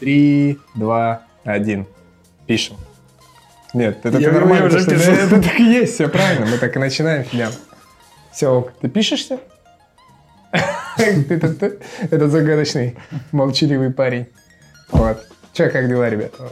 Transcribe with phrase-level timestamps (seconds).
[0.00, 1.86] Три, два, один.
[2.46, 2.76] Пишем.
[3.74, 4.66] Нет, это Я- ты нормально.
[4.66, 5.00] уже пишу.
[5.00, 6.46] что Это так и есть, все правильно.
[6.46, 7.52] Мы так и начинаем, Филян.
[8.32, 8.70] Все.
[8.80, 9.38] Ты пишешься?
[10.96, 11.78] Это ты-
[12.10, 12.96] это загадочный,
[13.32, 14.26] молчаливый парень.
[14.90, 15.24] Вот.
[15.52, 16.48] Че, как дела, ребята?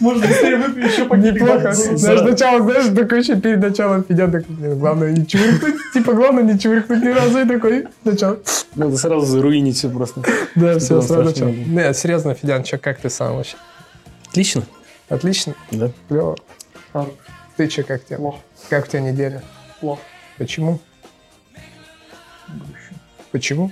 [0.00, 1.42] Может, быстрее выпью еще пакетик.
[1.42, 1.72] Неплохо.
[1.72, 5.74] сначала, знаешь, такой еще перед началом сидят, такой, «Блин, главное не чуркнуть.
[5.94, 7.40] Типа, главное не чуркнуть ни разу.
[7.40, 8.38] И такой, начал.
[8.74, 10.22] Надо сразу заруинить все просто.
[10.54, 11.46] Да, все, сразу страшно начал.
[11.48, 11.72] не был.
[11.72, 13.56] Нет, серьезно, Федян, че, как ты сам вообще?
[14.28, 14.62] Отлично.
[15.08, 15.54] Отлично?
[15.70, 15.90] Да.
[16.08, 16.36] Клево.
[17.56, 18.16] Ты че, как тебе?
[18.16, 18.38] Плохо.
[18.70, 19.42] Как у тебя неделя?
[19.80, 20.00] Плохо.
[20.38, 20.80] Почему?
[23.30, 23.70] Почему?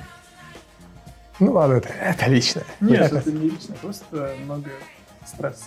[1.41, 2.63] Ну ладно, это, это лично.
[2.81, 4.71] Нет, Это- это не лично, просто много
[5.27, 5.65] стресса.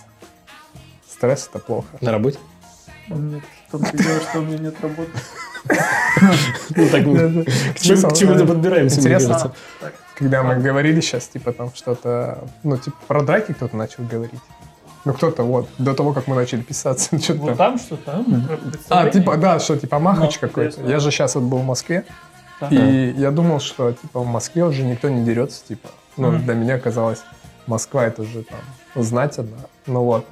[1.08, 1.88] Стресс это плохо.
[2.00, 2.38] На работе?
[3.08, 5.10] Нет, в том-то дело, что у меня нет работы.
[6.76, 9.52] Ну так мы к чему-то подбираемся, интересно.
[9.80, 9.90] А.
[10.14, 14.40] Когда мы говорили сейчас, типа там что-то, ну типа про драки кто-то начал говорить.
[15.04, 17.78] Ну кто-то вот, до того, как мы начали писаться, ну, что-то Вот там.
[17.78, 18.48] что там?
[18.88, 20.80] А, типа, да, что, типа, махач Ну, какой-то.
[20.82, 22.04] Я же сейчас вот был в Москве,
[22.70, 25.88] И я думал, что, типа, в Москве уже никто не дерется, типа.
[26.16, 26.44] Ну, Мгм.
[26.44, 27.22] для меня казалось,
[27.66, 29.56] Москва это уже там знать одна.
[29.86, 30.24] Ну вот.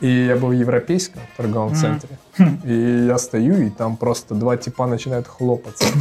[0.00, 1.76] И я был в европейском торговом Мгм.
[1.76, 2.18] центре.
[2.64, 5.84] И я стою, и там просто два типа начинают хлопаться.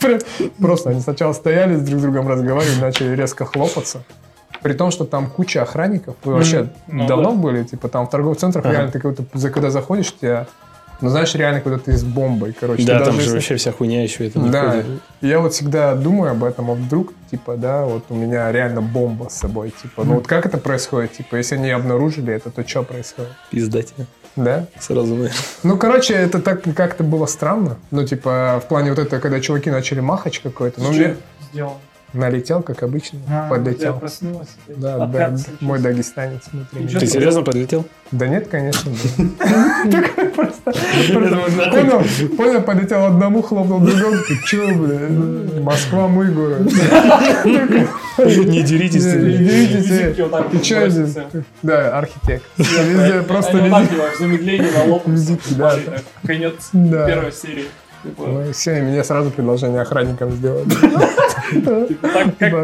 [0.00, 0.18] Прям,
[0.58, 4.02] просто они сначала стояли, друг с другом разговаривали, начали резко хлопаться.
[4.62, 6.16] При том, что там куча охранников.
[6.24, 7.36] Вы вообще Ну давно да.
[7.36, 7.64] были?
[7.64, 10.46] Типа там в торговых центрах реально ты когда заходишь, тебя...
[11.00, 12.84] Ну, знаешь, реально, когда ты с бомбой, короче.
[12.86, 14.86] Да, там даже же если- вообще вся хуйня еще это не да, входит.
[15.20, 19.28] я вот всегда думаю об этом, а вдруг, типа, да, вот у меня реально бомба
[19.28, 22.82] с собой, типа, ну вот как это происходит, типа, если они обнаружили это, то что
[22.84, 24.06] происходит, Пизда тебе.
[24.36, 24.66] да?
[24.80, 25.32] Сразу наверное.
[25.62, 29.70] Ну, короче, это так как-то было странно, ну, типа, в плане вот это, когда чуваки
[29.70, 31.16] начали махач какой-то, ну, мне
[31.52, 31.78] сделал?
[32.14, 33.98] Налетел, как обычно, А, я подлетел.
[33.98, 34.48] проснулась.
[34.68, 36.86] Да, да, мой дагестанец внутри.
[36.88, 37.84] Ты серьезно подлетел?
[38.12, 38.90] Да нет, конечно,
[40.36, 40.72] просто,
[41.72, 42.04] понял,
[42.36, 46.62] понял, полетел одному, хлопнул другому, ты чё, бля, Москва мой город.
[46.64, 49.04] Не деритесь.
[49.04, 50.90] Не деритесь, так Ты бросятся.
[51.06, 51.16] здесь?
[51.62, 52.44] Да, архитект.
[52.58, 53.52] Везде просто
[54.18, 55.02] замедлении на лоб.
[55.06, 55.76] Визитки, да.
[56.24, 57.66] Конец первой серии.
[58.04, 60.68] Типа, Ну и все, и мне сразу предложение охранникам сделали.
[61.88, 62.08] типа,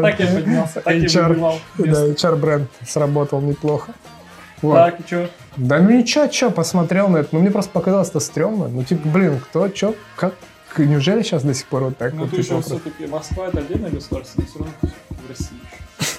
[0.01, 1.55] так, я поднялся, так я выбивал.
[1.77, 3.93] Да, HR-бренд сработал неплохо.
[4.61, 4.75] Вот.
[4.75, 5.27] Так, и чё?
[5.57, 7.29] Да ну ничего, что, посмотрел на это.
[7.31, 8.67] Ну мне просто показалось это стрёмно.
[8.67, 10.33] Ну типа, блин, кто, чё, как,
[10.77, 12.29] неужели сейчас до сих пор вот так Ну, вот?
[12.31, 14.73] ты еще все-таки Москва это отдельное государство, но все равно
[15.09, 15.57] в России.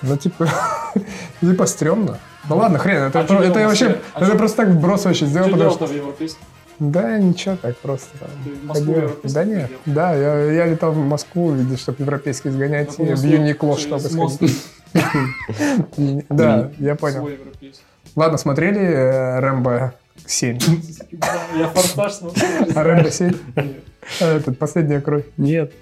[0.03, 0.49] Ну, типа,
[1.41, 2.19] типа стрёмно.
[2.49, 3.99] Ну ладно, хрен, это, А чё про- это вообще?
[4.15, 5.87] А это чё- просто так вброс вообще сделал, Что потому что...
[5.87, 6.43] в европейском?
[6.91, 8.09] Да, ничего, так просто
[8.69, 9.11] ходил.
[9.23, 9.79] Да нет, ходил?
[9.87, 14.01] да, я, я летал в Москву, видишь, чтобы европейский сгонять, Ну, и в Юникло, чтобы
[14.01, 14.65] сходить.
[16.29, 17.31] Да, я понял.
[18.17, 19.95] Ладно, смотрели э, Рэмбо
[20.27, 20.59] 7?
[21.57, 22.47] Я форсаж смотрел.
[22.75, 23.33] А Рэмбо 7?
[23.57, 23.85] Нет,
[24.21, 25.25] А, Этот, последняя кровь.
[25.39, 25.73] Нет.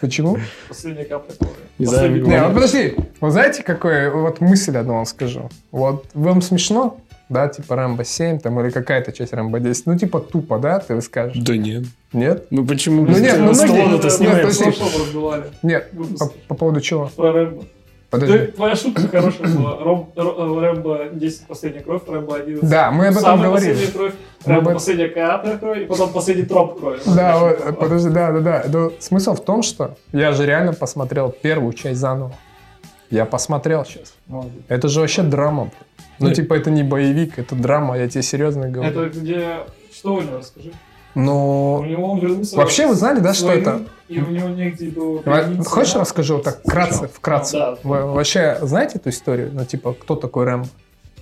[0.00, 0.38] Почему?
[0.68, 1.54] Последняя капля крови.
[1.78, 5.48] Не знаю, вот подожди, вот знаете, какой, вот мысль одну вам скажу.
[5.70, 10.20] Вот вам смешно, да, типа Рэмбо 7 там или какая-то часть Рэмбо 10, ну типа
[10.20, 11.36] тупо, да, ты скажешь?
[11.42, 11.84] Да нет.
[12.12, 12.46] Нет?
[12.50, 13.04] Ну почему?
[13.04, 14.48] Ну, нет, ну, многие- нет, снимаем.
[14.50, 15.44] Фотошоп раздували.
[15.62, 17.10] Нет, по, по поводу чего?
[17.16, 17.64] Про Рэмбо.
[18.08, 18.38] Подожди.
[18.38, 19.78] Ты- Твоя шутка хорошая была.
[19.80, 22.70] Ром- Ро- Рэмбо 10 последняя кровь, Рэмбо 11.
[22.70, 23.72] Да, мы об этом Самая говорили.
[23.72, 24.12] последняя кровь,
[24.44, 27.00] Рэмбо последняя капля крови, и потом последний троп крови.
[27.06, 28.64] Да, вот, подожди, да, да, да.
[28.68, 32.32] Ну, смысл в том, что я же реально посмотрел первую часть заново.
[33.10, 34.14] Я посмотрел сейчас.
[34.28, 34.52] Молодец.
[34.68, 35.64] Это же вообще драма.
[35.64, 35.72] блин.
[36.18, 38.90] Ну, Ну, типа, это не боевик, это драма, я тебе серьезно говорю.
[38.90, 39.60] Это где...
[39.92, 40.72] Что у него, расскажи?
[41.14, 42.56] У Но него он вернулся...
[42.56, 43.82] Вообще, вы знали, да, что это?
[44.08, 45.18] И у него негде было...
[45.18, 45.70] Примениться.
[45.70, 47.52] Хочешь расскажу вот так вкратце, вкратце?
[47.58, 47.78] Да.
[47.82, 49.50] Вы вообще знаете эту историю?
[49.52, 50.64] Ну, типа, кто такой Рэм?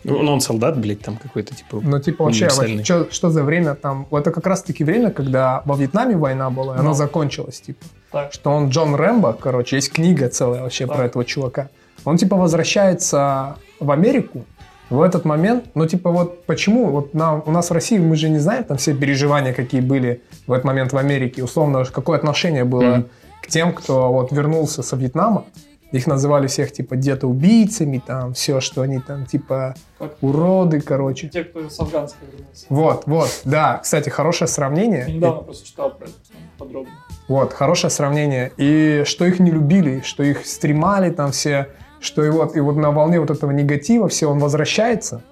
[0.02, 1.80] Ну, ну, он солдат, блядь, там какой-то, типа...
[1.82, 2.84] Ну, типа, вообще, Универсальный.
[2.84, 4.06] что, что за время там?
[4.10, 6.94] Это как раз-таки время, когда во Вьетнаме война была, и она Ну.
[6.94, 7.84] закончилась, типа.
[8.12, 8.32] Так.
[8.32, 10.96] Что он Джон Рэмбо, короче, есть книга целая вообще Так.
[10.96, 11.68] про этого чувака.
[12.04, 14.44] Он, типа, возвращается в Америку,
[14.90, 18.28] в этот момент, ну, типа, вот почему, вот нам, у нас в России, мы же
[18.28, 22.64] не знаем там все переживания, какие были в этот момент в Америке, условно, какое отношение
[22.64, 23.08] было Мгм.
[23.42, 25.44] к тем, кто вот вернулся со Вьетнама,
[25.92, 31.28] их называли всех, типа, где-то убийцами, там, все, что они там, типа, Как уроды, короче.
[31.28, 32.66] те, кто с Афганской вернулся.
[32.68, 35.04] Вот, вот, да, кстати, хорошее сравнение.
[35.06, 36.14] Я недавно просто читал про это
[36.58, 36.90] подробно.
[37.28, 38.50] Вот, хорошее сравнение.
[38.56, 41.68] И что их не любили, что их стремали там все,
[42.04, 45.22] что и вот, и вот на волне вот этого негатива все, он возвращается,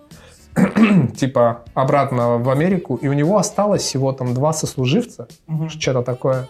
[1.16, 5.70] типа, обратно в Америку, и у него осталось всего там два сослуживца, Мгм.
[5.70, 6.48] что-то такое.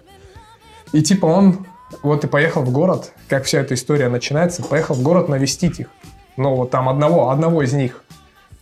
[0.92, 1.66] И типа он
[2.02, 5.88] вот и поехал в город, как вся эта история начинается, поехал в город навестить их.
[6.36, 8.02] Ну, вот там одного, одного из них.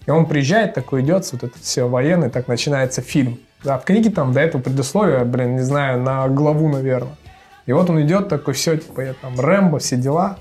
[0.07, 3.39] И он приезжает, такой идет, вот это все военный, так начинается фильм.
[3.62, 7.17] Да, в книге там до этого предусловия, блин, не знаю, на главу, наверное.
[7.67, 10.39] И вот он идет такой, все, типа, я там, Рэмбо, все дела.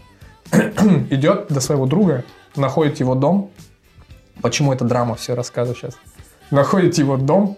[1.10, 2.24] идет до своего друга,
[2.56, 3.51] находит его дом.
[4.42, 5.98] Почему это драма, все рассказываю сейчас.
[6.51, 7.57] Находит его дом,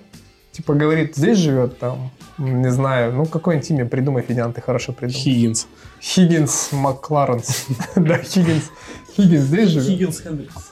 [0.51, 5.21] типа говорит, здесь живет там, не знаю, ну какое-нибудь имя придумай, Федян, ты хорошо придумал.
[5.21, 5.67] Хиггинс.
[6.01, 7.67] Хиггинс Макларенс.
[7.95, 8.71] Да, Хиггинс.
[9.15, 9.87] Хиггинс здесь живет.
[9.87, 10.71] Хиггинс Хендрикс.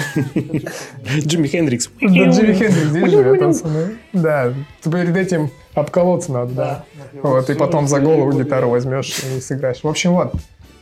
[1.26, 1.90] Джимми Хендрикс.
[2.00, 3.98] Да, Джимми Хендрикс здесь живет, пацаны.
[4.12, 4.52] Да,
[4.82, 6.84] перед этим обколоться надо, да.
[7.22, 9.82] Вот, и потом за голову гитару возьмешь и сыграешь.
[9.82, 10.34] В общем, вот.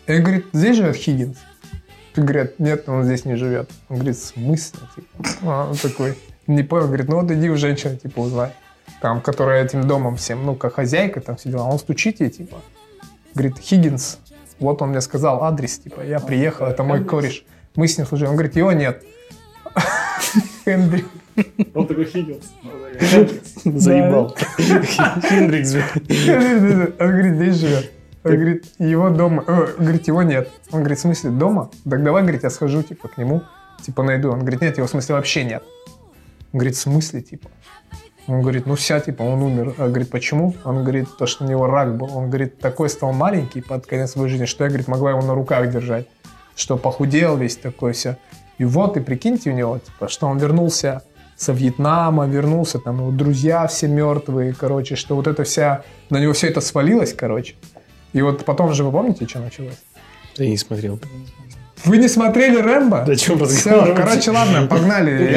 [0.08, 1.36] И говорит, здесь живет Хиггинс?
[2.14, 3.70] Ты говорит, нет, он здесь не живет.
[3.90, 4.80] Он говорит, в смысле?
[4.96, 8.52] Типа, а, он такой, не понял, говорит, ну вот иди у женщины, типа, узнай.
[9.02, 11.64] Там, которая этим домом всем, ну, как хозяйка там все дела.
[11.64, 12.56] Он стучит ей, типа,
[13.34, 14.18] говорит, Хиггинс,
[14.58, 17.44] вот он мне сказал адрес, типа, я приехал, это мой кореш.
[17.76, 18.28] Мы с ним служили.
[18.28, 19.04] Он говорит, его нет.
[20.64, 21.06] Хендрик.
[21.74, 22.46] Он такой Хиггинс.
[23.62, 24.34] Заебал.
[24.56, 25.74] Хендрикс.
[26.98, 27.92] Он говорит, здесь живет.
[28.24, 30.50] Он говорит, его дома, э, говорит, его нет.
[30.72, 31.70] Он говорит, в смысле, дома?
[31.88, 33.42] Так давай, говорит, я схожу, типа, к нему,
[33.82, 34.30] типа, найду.
[34.30, 35.62] Он говорит, нет, его в смысле вообще нет.
[36.52, 37.48] Он говорит, в смысле, типа?
[38.26, 39.74] Он говорит, ну вся, типа, он умер.
[39.78, 40.54] Он говорит, почему?
[40.64, 42.14] Он говорит, то, что у него рак был.
[42.14, 45.34] Он говорит, такой стал маленький под конец своей жизни, что я, говорит, могла его на
[45.34, 46.06] руках держать.
[46.54, 48.18] Что похудел весь такой все.
[48.58, 51.02] И вот, и прикиньте у него, типа, что он вернулся
[51.36, 56.32] со Вьетнама, вернулся, там его друзья все мертвые, короче, что вот это вся, на него
[56.32, 57.54] все это свалилось, короче.
[58.12, 59.78] И вот потом же вы помните, что началось?
[60.36, 60.98] Я не смотрел.
[61.84, 63.04] Вы не смотрели Рэмбо?
[63.06, 63.96] Да чем Все, разговаривать?
[64.00, 65.32] короче, ладно, погнали.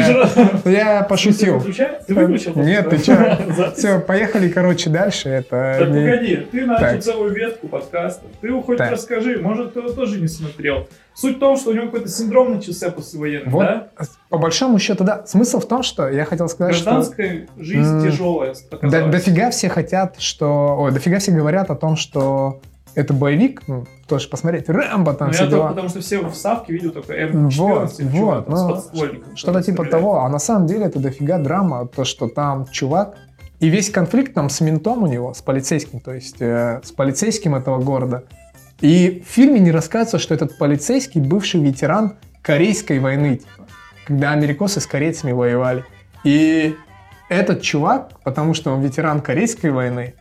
[0.66, 1.62] Я, я пошутил.
[2.08, 2.54] Ты выключил?
[2.56, 3.38] Нет, ты что?
[3.78, 5.30] Все, поехали, короче, дальше.
[5.30, 7.04] Это Так не- погоди, ты начал Так.
[7.04, 8.26] целую ветку подкаста.
[8.42, 8.92] Ты хоть Так.
[8.92, 10.88] расскажи, может кто-то тоже не смотрел.
[11.14, 13.88] Суть в том, что у него какой-то синдром начался послевоенный, Вот, да?
[14.30, 15.26] по большому счету, да.
[15.26, 19.12] Смысл в том, что я хотел сказать, что Гражданская жизнь М, тяжелая до- оказалась.
[19.12, 20.78] дофига все хотят, что...
[20.80, 22.62] Ой, дофига все говорят о том, что
[22.96, 25.70] это боевик, ну, тоже посмотреть, Рэмбо там Ну, все я только дела.
[25.70, 29.84] потому что все в Ставке видел только М14, Вот, или вот, с ну, Что-то типа
[29.84, 29.92] стреляет.
[29.92, 30.20] того.
[30.22, 33.16] А на самом деле это дофига драма, то, что там чувак,
[33.60, 37.56] и весь конфликт там с ментом у него, с полицейским, то есть э, с полицейским
[37.56, 38.24] этого города.
[38.82, 43.68] И в фильме не рассказывается, что этот полицейский бывший ветеран Корейской войны, типа,
[44.08, 45.86] когда америкосы с корейцами воевали.
[46.24, 46.76] И
[47.30, 50.16] этот чувак, потому что он ветеран Корейской войны,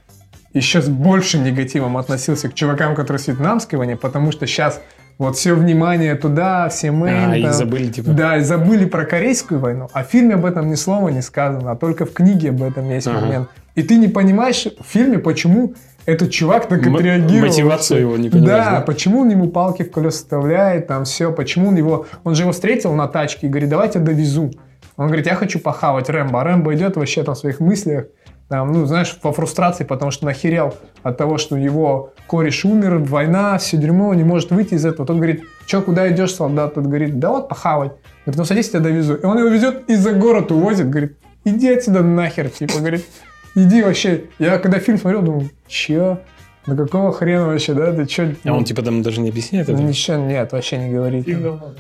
[0.53, 4.81] еще с большим негативом относился к чувакам, которые с Вьетнамской войны, потому что сейчас
[5.19, 7.11] вот все внимание туда, все мы...
[7.11, 8.11] А, и забыли, типа.
[8.11, 11.71] Да, и забыли про Корейскую войну, а в фильме об этом ни слова не сказано,
[11.73, 13.21] а только в книге об этом есть Ага.
[13.21, 13.49] момент.
[13.75, 15.75] И ты не понимаешь в фильме, почему
[16.07, 17.49] этот чувак так М- отреагировал.
[17.49, 18.81] мотивацию его не понимаешь, Да, да?
[18.81, 22.07] почему он ему палки в колеса вставляет, там все, почему он его...
[22.25, 24.51] Он же его встретил на тачке и говорит, давайте довезу.
[24.97, 26.41] Он говорит, я хочу похавать Рэмбо.
[26.41, 28.07] А Рэмбо идет вообще там в своих мыслях,
[28.51, 30.75] там, ну, знаешь, во фрустрации, потому что нахерел
[31.05, 35.07] от того, что его кореш умер, война, все дерьмо, не может выйти из этого.
[35.07, 36.75] Тот говорит, что, куда идешь, солдат?
[36.75, 37.93] Тот говорит, да вот похавать.
[38.27, 39.15] Говорит, ну садись, я довезу.
[39.15, 43.07] И он его везет и за город увозит, говорит, иди отсюда нахер, типа, говорит,
[43.55, 44.25] иди вообще.
[44.41, 46.19] Я когда фильм смотрел, думал, че?
[46.67, 47.93] Да какого хрена вообще, да?
[47.93, 48.37] Ты че?
[48.45, 49.81] А он типа там даже не объясняет это?
[49.81, 51.27] Ничего нет, вообще не говорит.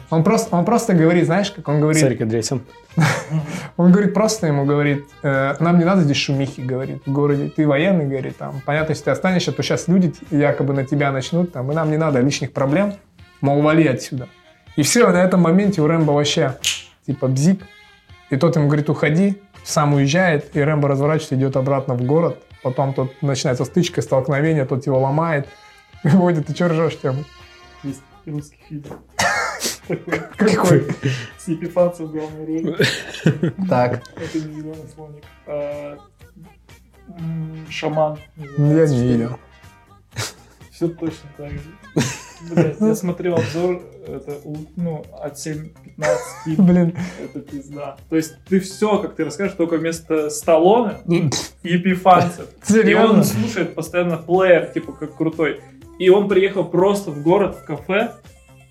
[0.08, 2.62] Он просто, он просто говорит, знаешь, как он говорит, Сарик Андреасян.
[3.76, 7.50] он говорит просто ему говорит, э, нам не надо здесь шумихи, говорит, в городе.
[7.54, 11.52] Ты военный, говорит, там, понятно, если ты останешься, то сейчас люди якобы на тебя начнут,
[11.52, 12.94] там, и нам не надо лишних проблем,
[13.42, 14.28] мол, вали отсюда.
[14.76, 16.56] И все, на этом моменте у Рэмбо вообще,
[17.06, 17.64] типа, бзик.
[18.30, 22.42] И тот ему говорит, уходи, сам уезжает, и Рэмбо разворачивается, идет обратно в город.
[22.62, 25.48] Потом тут начинается стычка, столкновение, тот его ломает.
[26.04, 27.24] И Водит, ты что ржешь, Тёма?
[27.82, 28.84] Есть русский фильм.
[30.36, 30.86] Какой?
[31.38, 32.76] с Епифанцем в главной роли.
[33.68, 35.24] Так, Это не зеленый слоник.
[35.46, 35.98] а,
[37.68, 38.18] Шаман.
[38.36, 39.38] я не видел.
[40.70, 41.70] Все точно так же.
[42.48, 44.38] Блядь, я смотрел обзор, это,
[44.76, 45.70] ну, от 7-15
[46.44, 47.96] фильм, Блин, это пизда.
[48.08, 50.98] То есть ты все, как ты расскажешь, только вместо Сталлоне
[51.62, 52.48] Епифанцев.
[52.70, 55.60] И он слушает постоянно плеер, типа, как крутой.
[55.98, 58.14] И он приехал просто в город, в кафе,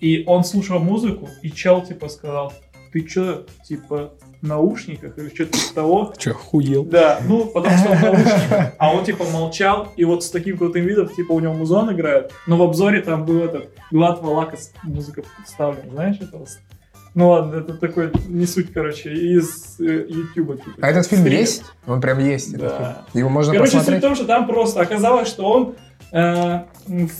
[0.00, 2.52] и он слушал музыку, и чел, типа, сказал,
[2.92, 4.12] ты чё, типа,
[4.42, 6.14] наушниках или что-то типа того?
[6.16, 6.84] Че, хуел?
[6.84, 8.72] Да, ну, потому что он в наушниках.
[8.78, 12.32] А он, типа, молчал, и вот с таким крутым видом, типа, у него музон играет,
[12.46, 16.46] но в обзоре там был этот Глад Валакас, музыка вставлена, знаешь этого?
[17.14, 20.56] Ну ладно, это такой, не суть, короче, из э, Ютуба.
[20.56, 20.76] типа.
[20.80, 21.38] А этот фильм Стрим.
[21.38, 21.64] есть?
[21.88, 22.56] Он прям есть.
[22.56, 23.04] Да.
[23.14, 24.02] Его можно Короче, суть в посмотреть.
[24.02, 25.74] том, что там просто оказалось, что он
[26.12, 26.60] э,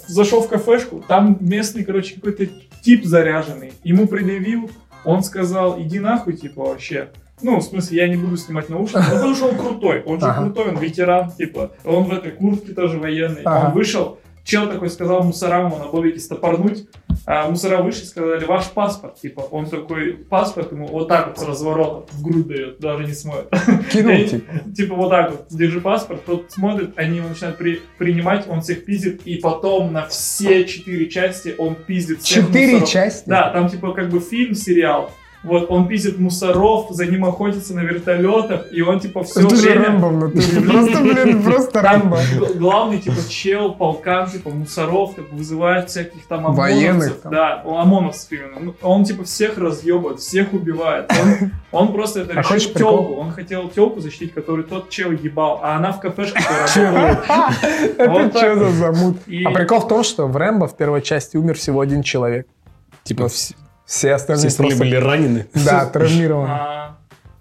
[0.07, 2.47] зашел в кафешку, там местный, короче, какой-то
[2.83, 3.73] тип заряженный.
[3.83, 4.71] Ему предъявил,
[5.05, 7.09] он сказал, иди нахуй, типа, вообще.
[7.43, 10.43] Ну, в смысле, я не буду снимать наушники, потому что он крутой, он же Ага.
[10.43, 13.43] крутой, он ветеран, типа, он в этой куртке тоже военный.
[13.45, 13.69] Ага.
[13.69, 16.87] Он вышел, чел такой сказал мусорам ему на бобике стопорнуть,
[17.27, 21.43] а мусора вышли, сказали, ваш паспорт, типа, он такой, паспорт ему вот так вот с
[21.47, 23.49] разворота в грудь дает, даже не смотрит.
[23.93, 24.53] Кинул, типа.
[24.75, 28.85] Типа вот так вот, держи паспорт, тот смотрит, они его начинают при- принимать, он всех
[28.85, 32.91] пиздит, и потом на все четыре части он пиздит всех Четыре мусоров.
[32.91, 33.29] части?
[33.29, 35.11] Да, там типа как бы фильм, сериал.
[35.43, 39.71] Вот он пиздит мусоров, за ним охотится на вертолетах, и он типа все Это же
[39.71, 39.87] время...
[39.87, 40.61] Рэмбо в натуре.
[40.69, 42.19] Просто, блин, просто Рэмбо.
[42.39, 46.59] г- главный типа чел, полкан, типа мусоров, так вызывает всяких там ОМОНовцев.
[46.77, 47.33] Военных там.
[47.33, 48.61] Да, он ОМОНовцев именно.
[48.61, 51.11] Ну, Он типа всех разъебывает, всех убивает.
[51.11, 53.15] Он, он просто это А решил телку.
[53.15, 56.39] Он хотел телку защитить, которую тот чел ебал, а она в кафешке
[56.77, 57.19] работает.
[57.99, 59.17] Это что за замут?
[59.47, 62.47] А прикол в том, что в Рэмбо в первой части умер всего один человек.
[63.05, 63.29] Типа
[63.91, 65.47] все, остальные все остальные просто- были ранены.
[65.55, 66.49] Да, травмированы.
[66.51, 66.97] А,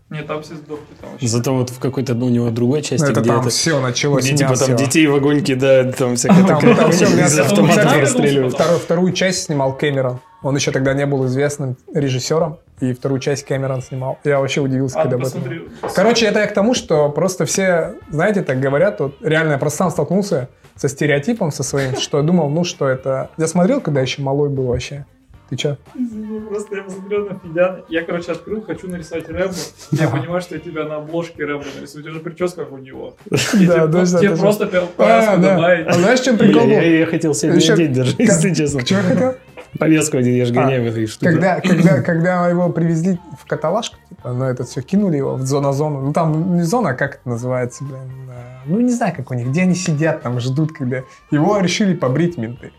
[0.10, 0.84] Нет, там все сдохли.
[1.00, 1.28] Там вообще.
[1.28, 3.50] Зато вот в какой-то у него другой части, Это где там это...
[3.50, 4.26] все началось.
[4.26, 6.74] Где типа там детей в огонь кидают, там всякое такое.
[6.76, 8.56] там Из расстреливают.
[8.56, 10.20] Вторую, вторую часть снимал Кэмерон.
[10.42, 14.18] Он еще тогда не был известным режиссером, и вторую часть Кэмерон снимал.
[14.24, 15.42] Я вообще удивился, А, когда об этом.
[15.42, 15.62] посмотри.
[15.94, 19.78] Короче, это я к тому, что просто все, знаете, так говорят, вот реально я просто
[19.80, 23.30] сам столкнулся со стереотипом со своим, что я думал, ну что это...
[23.38, 25.06] Я смотрел, когда еще малой был вообще.
[25.50, 25.78] Ты че?
[25.96, 27.80] Извини, просто я посмотрел на Федяна.
[27.90, 29.54] Я, короче, открыл, хочу нарисовать Рэмбо.
[29.92, 32.02] Я понимаю, что я тебя на обложке Рэмбо нарисую.
[32.02, 33.16] У тебя же прическа как у него.
[33.32, 35.56] И Да, тебе, точно, тебе просто А, повязку да.
[35.56, 35.88] добавить.
[35.88, 36.70] А знаешь, чем прикол был?
[36.70, 38.82] я, хотел сегодня Еще- одеть даже, если честно.
[38.86, 39.36] Я хотел?
[39.78, 41.32] Повестку один, я же А, гоняю в этой штуке.
[41.32, 46.02] Когда, когда, когда его привезли в каталажку, типа, ну, это все кинули его в зона-зону.
[46.02, 48.00] Ну, там не зона, а как это называется, блин.
[48.32, 51.04] э, Ну, не знаю, как у них, где они сидят, там ждут, когда...
[51.32, 52.72] Его решили побрить менты.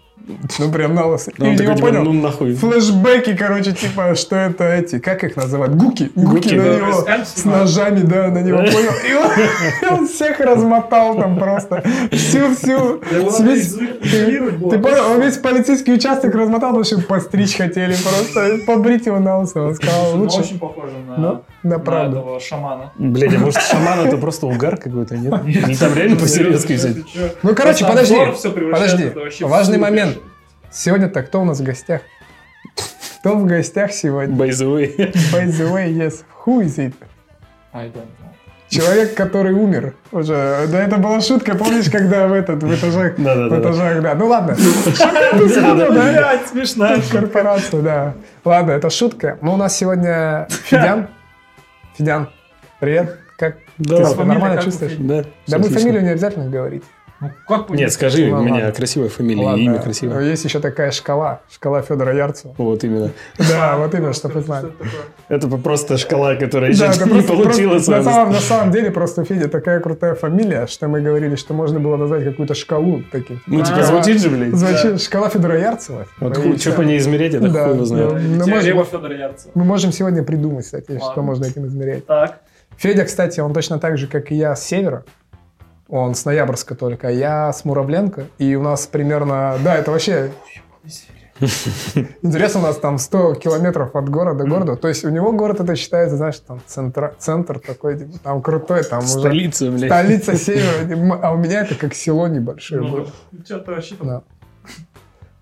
[0.58, 1.32] Ну, прям на лысо.
[1.38, 2.54] Ну, он И его типа, понял, ну нахуй.
[2.54, 5.75] флешбеки, короче, типа, что это эти, как их называют?
[5.76, 6.10] Гуки.
[6.14, 6.76] Гуки, Гуки, на да.
[6.76, 6.92] него
[7.25, 7.62] с снимают.
[7.64, 8.92] ножами, да, на него, понял?
[9.82, 11.82] И он, всех размотал там просто.
[12.10, 13.00] Всю-всю.
[13.10, 13.75] Да Весь-.
[13.75, 19.38] Ты понял, он весь полицейский участок размотал, потому что постричь хотели просто, побрить его на
[19.38, 19.62] лысо.
[19.62, 20.40] Он сказал, Ну, лучше.
[20.40, 22.18] очень похоже на, Ну, да, на правда.
[22.18, 22.92] этого шамана.
[22.96, 25.30] Блядь, а может шаман это просто угар какой-то, нет?
[25.78, 26.96] Там реально по-серьезки взять?
[27.42, 28.16] Ну, короче, подожди,
[28.72, 29.10] подожди.
[29.44, 30.18] Важный момент.
[30.72, 32.02] Сегодня-то кто у нас в гостях?
[33.20, 34.34] Кто в гостях сегодня?
[34.36, 34.96] By the way.
[35.32, 36.24] By the way, yes.
[36.46, 36.94] Who is it?
[37.72, 38.30] I don't know.
[38.68, 40.68] Человек, который умер уже.
[40.70, 44.14] Да, это была шутка, помнишь, когда в этот, в этажах, в этажах, да.
[44.14, 44.56] Ну ладно.
[45.34, 48.14] Блядь, смешная Корпорация, да.
[48.44, 49.38] Ладно, это шутка.
[49.42, 51.08] Ну, у нас сегодня Федян.
[51.98, 52.28] Федян,
[52.78, 53.18] привет.
[53.36, 54.94] Как Да, ты себя нормально чувствуешь?
[54.98, 56.84] Да, Да мы фамилию не обязательно говорить.
[57.20, 59.60] Ну, как вы- Нет, скажи, Ну, у меня красивая фамилия, Ладно.
[59.60, 60.22] имя красивое.
[60.22, 61.40] Есть еще такая шкала.
[61.52, 62.54] Шкала Федора Ярцева.
[62.56, 63.10] Вот именно.
[63.36, 64.68] Да, вот именно, Что знали.
[65.28, 67.86] это просто шкала, которая еще не получилась.
[67.88, 68.02] на,
[68.40, 72.24] самом, деле просто у Феди такая крутая фамилия, что мы говорили, что можно было назвать
[72.24, 73.42] какую-то шкалу таким.
[73.46, 73.82] Ну, типа, А.
[73.82, 74.54] звучит же, блядь.
[74.54, 76.06] Звучит шкала Федора Ярцева.
[76.20, 78.12] Вот что по ней измерять, это хуй его знает.
[78.12, 78.46] Ну.
[79.54, 82.06] Мы можем сегодня придумать, кстати, что можно этим измерять.
[82.06, 82.40] Так.
[82.76, 85.04] Федя, кстати, он точно так же, как и я, с севера.
[85.90, 88.26] Он с Ноябрьска только, а я с Муравленко.
[88.38, 89.56] И у нас примерно...
[89.64, 90.30] Да, это вообще...
[92.23, 94.76] Интересно, у нас там 100 километров от города к городу.
[94.76, 98.85] То есть у него город это считается, знаешь, там центра, центр такой, типа, там крутой,
[98.85, 99.90] там уже Столица, блядь.
[99.90, 101.18] столица севера.
[101.23, 103.06] А у меня это как село небольшое было.
[103.32, 104.23] Ну, что-то вообще там Да.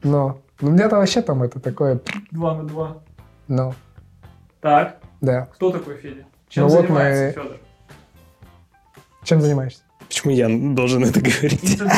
[0.04, 2.00] Но, ну, у меня-то вообще там это такое,
[2.30, 2.96] 2 на 2.
[3.48, 3.74] ну,
[4.60, 5.46] Так, да.
[5.52, 6.24] кто такой Федя?
[6.48, 7.56] Чем Ну вот занимается мы- Федор?
[9.24, 9.82] Чем занимаешься?
[10.08, 11.78] Почему я должен это говорить?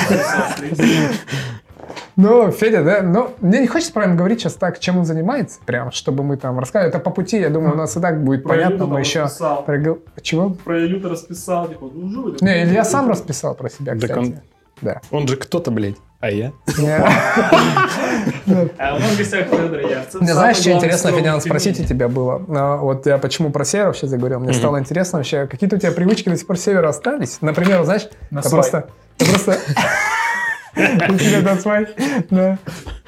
[2.16, 5.90] Ну, Федя, да, ну, мне не хочется правильно говорить сейчас так, чем он занимается, прям,
[5.90, 6.90] чтобы мы там рассказывали.
[6.90, 9.22] Это по пути, я думаю, у нас и так будет Про понятно, мы еще...
[9.22, 9.64] расписал.
[9.66, 10.50] пригл- Чего?
[10.50, 12.36] Про Илью ты расписал, типа, ну, жуй.
[12.42, 14.18] Не, Илья сам расписал про себя, кстати.
[14.18, 14.34] он-
[14.82, 15.00] Да.
[15.10, 15.96] Он же кто-то, блядь.
[16.20, 16.52] А я?
[18.50, 18.70] Не.
[18.78, 20.20] А у нас в гостях Федор Ярцев.
[20.20, 22.42] Мне самый знаешь, что интересно, Федян, спросить у тебя было?
[22.48, 24.40] А, Вот я почему про север вообще заговорил?
[24.40, 27.38] Мне стало интересно вообще, какие-то у тебя привычки до сих пор севера остались?
[27.40, 28.52] Например, знаешь, На я свай.
[28.62, 28.88] просто...
[29.18, 29.56] Я просто...
[30.76, 31.86] У тебя?
[32.30, 32.58] Да.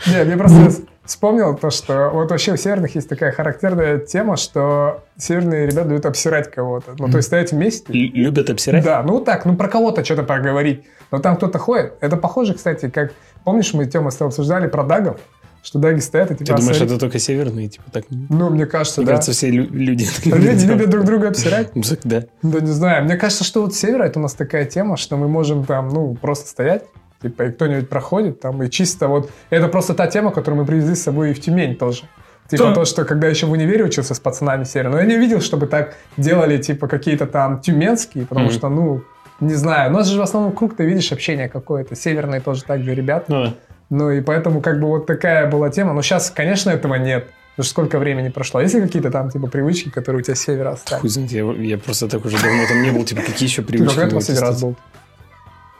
[0.07, 5.03] Не, мне просто вспомнил то, что вот вообще у северных есть такая характерная тема, что
[5.17, 6.95] северные ребята дают обсирать кого-то.
[6.99, 7.93] Ну, то есть стоять вместе.
[7.93, 8.85] Л- Любят обсирать?
[8.85, 10.85] Да, ну так, ну про кого-то что-то поговорить.
[11.11, 11.95] Но там кто-то ходит.
[12.01, 13.13] Это похоже, кстати, как...
[13.45, 15.19] Помнишь, мы, Тёма, с тобой обсуждали про дагов?
[15.63, 16.55] Что даги стоят и типа...
[16.57, 18.05] Ты думаешь, это только северные, типа так?
[18.11, 19.13] Ну, мне кажется, Мне да.
[19.13, 20.07] кажется, все лю- люди...
[20.25, 21.71] Люди любят друг друга обсирать.
[22.05, 22.25] Да.
[22.43, 23.05] Да не знаю.
[23.05, 26.15] Мне кажется, что вот севера это у нас такая тема, что мы можем там, ну,
[26.15, 26.85] просто стоять,
[27.23, 29.31] типа, и кто-нибудь проходит там, и чисто вот...
[29.51, 32.03] Это просто та тема, которую мы привезли с собой и в Тюмень тоже.
[32.51, 32.75] Типа Да.
[32.75, 35.69] то, что когда еще в универе учился с пацанами севера, но я не видел, чтобы
[35.69, 39.03] так делали, типа, какие-то там тюменские, потому что, ну,
[39.41, 39.91] не знаю.
[39.91, 41.95] У нас же в основном круг, ты видишь, общение какое-то.
[41.97, 43.25] Северные тоже так же ребята.
[43.29, 43.55] Ну да.
[43.93, 45.93] Ну и поэтому как бы вот такая была тема.
[45.93, 47.27] Но сейчас, конечно, этого нет.
[47.51, 48.63] Потому что сколько времени прошло.
[48.63, 51.03] Есть ли какие-то там типа привычки, которые у тебя с севера остались?
[51.03, 53.69] Хуй знает, я, я просто так уже давно там не был, типа, какие еще Ты
[53.69, 53.91] привычки?
[53.91, 54.77] когда надо последний раз был?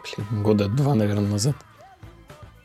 [0.05, 1.57] Блин, года два, наверное, назад.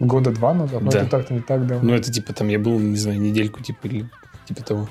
[0.02, 0.82] Года два назад?
[0.82, 1.00] Ну Да.
[1.00, 1.92] это так-то не так давно.
[1.92, 4.10] Ну, это типа там я был, не знаю, недельку, типа, или
[4.50, 4.90] типа того.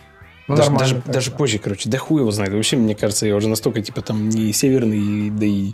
[0.49, 1.37] Ну, даже, даже, так, даже да.
[1.37, 2.55] позже, короче, да хуй его знает.
[2.55, 5.73] Вообще, мне кажется, я уже настолько, типа, там не северный, да и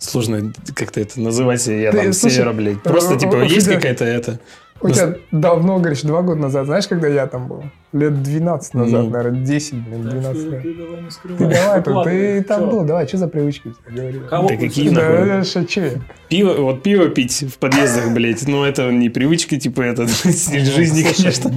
[0.00, 2.82] сложно как-то это называть, я Ты, там с слушай, севера, блядь.
[2.82, 4.40] Просто, э, типа, у есть какая-то это...
[4.82, 6.64] У тебя давно, говоришь, два года назад.
[6.64, 7.64] Знаешь, когда я там был?
[7.92, 9.10] Лет 12 назад, Ну.
[9.10, 10.62] наверное, 10, блин, Так 12 что лет.
[10.62, 11.54] ты давай не Ты скрывай.
[11.54, 14.26] давай, тут, ты там был, давай, что за привычки у тебя.
[14.28, 14.88] Кого Да какие?
[14.88, 15.82] Да, шучу.
[16.30, 21.02] Пиво, вот пиво пить в подъездах, блядь, ну, это не привычка, типа, это стиль жизни,
[21.02, 21.52] конечно.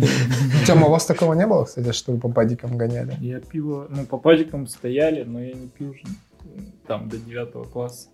[0.68, 3.16] Тема, у вас такого не было, кстати, что вы по падикам гоняли?
[3.22, 5.96] Я пиво, ну, по падикам стояли, но я не пил
[6.88, 8.10] там до 9 класса.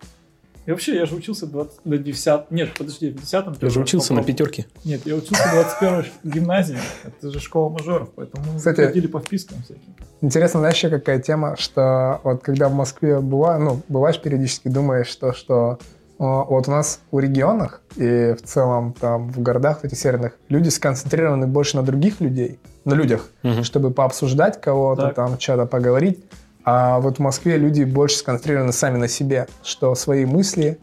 [0.69, 2.51] И вообще, я же учился 20, до 10...
[2.51, 4.67] Нет, подожди, в 10 Я же учился на пятерке.
[4.85, 6.77] Нет, я учился в 21 гимназии.
[7.05, 9.95] Это же школа мажоров, поэтому мы Кстати- ходили по впискам всяким.
[10.21, 15.07] Интересно, знаешь, еще какая тема, что вот когда в Москве бываю, ну, бываешь периодически, думаешь,
[15.07, 19.97] что, что э, вот у нас в регионах и в целом там в городах этих
[19.97, 23.63] северных люди сконцентрированы больше на других людей, на людях, Мгм.
[23.63, 25.15] чтобы пообсуждать кого-то, Так.
[25.15, 26.23] там что-то поговорить.
[26.63, 30.77] А вот в Москве люди больше сконцентрированы сами на себе, что свои мысли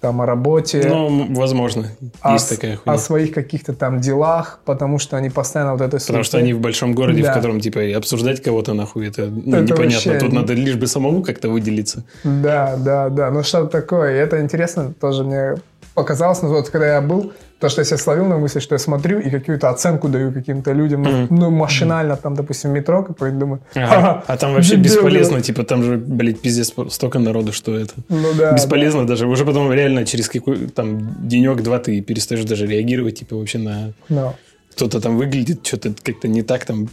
[0.00, 1.86] там о работе, Ну, возможно,
[2.20, 2.98] о, есть такая о хуйня.
[2.98, 6.94] своих каких-то там делах, потому что они постоянно вот это Потому что они в большом
[6.94, 7.30] городе, Да.
[7.30, 10.12] в котором, типа, обсуждать кого-то, нахуй, это, ну, Это непонятно.
[10.12, 12.04] вообще- Тут надо лишь бы самому как-то выделиться.
[12.22, 13.30] Да, да, да.
[13.30, 14.12] Ну что-то такое.
[14.12, 15.54] И это интересно тоже мне
[15.94, 16.42] показалось.
[16.42, 19.20] Ну, вот когда я был, то, что я себя словил на мысли, что я смотрю
[19.20, 21.36] и какую-то оценку даю каким-то людям, ну, Мгм.
[21.36, 23.86] ну, машинально, там, допустим, метро какой-нибудь, думаю, Ага.
[23.88, 24.84] «Ха-ха, А там вообще дебилы».
[24.96, 27.94] бесполезно, типа, там же, блядь, пиздец, столько народу, что это...
[28.08, 28.52] Ну да.
[28.52, 29.26] Бесполезно даже.
[29.26, 33.92] Уже потом реально через какой там денек-два ты перестаешь даже реагировать, типа, вообще на...
[34.08, 34.22] да.
[34.22, 34.32] Ну.
[34.72, 36.88] Кто-то там выглядит, что-то как-то не так там.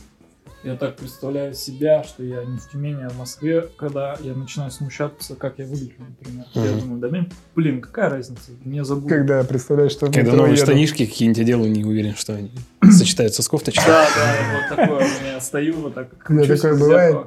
[0.64, 4.70] Я так представляю себя, что я не в Тюмени, а в Москве, когда я начинаю
[4.70, 6.46] смущаться, как я выгляжу, например.
[6.54, 6.80] Я Мгм.
[6.80, 9.10] думаю, да мне, блин, какая разница, мне забудут.
[9.10, 10.64] Когда представляешь, что Когда новые еду.
[10.64, 12.52] штанишки какие-нибудь одел, не уверен, что они
[12.92, 13.86] сочетаются с кофточкой.
[13.88, 17.18] Да, да, вот такое у меня стою, вот так кручусь такое бывает?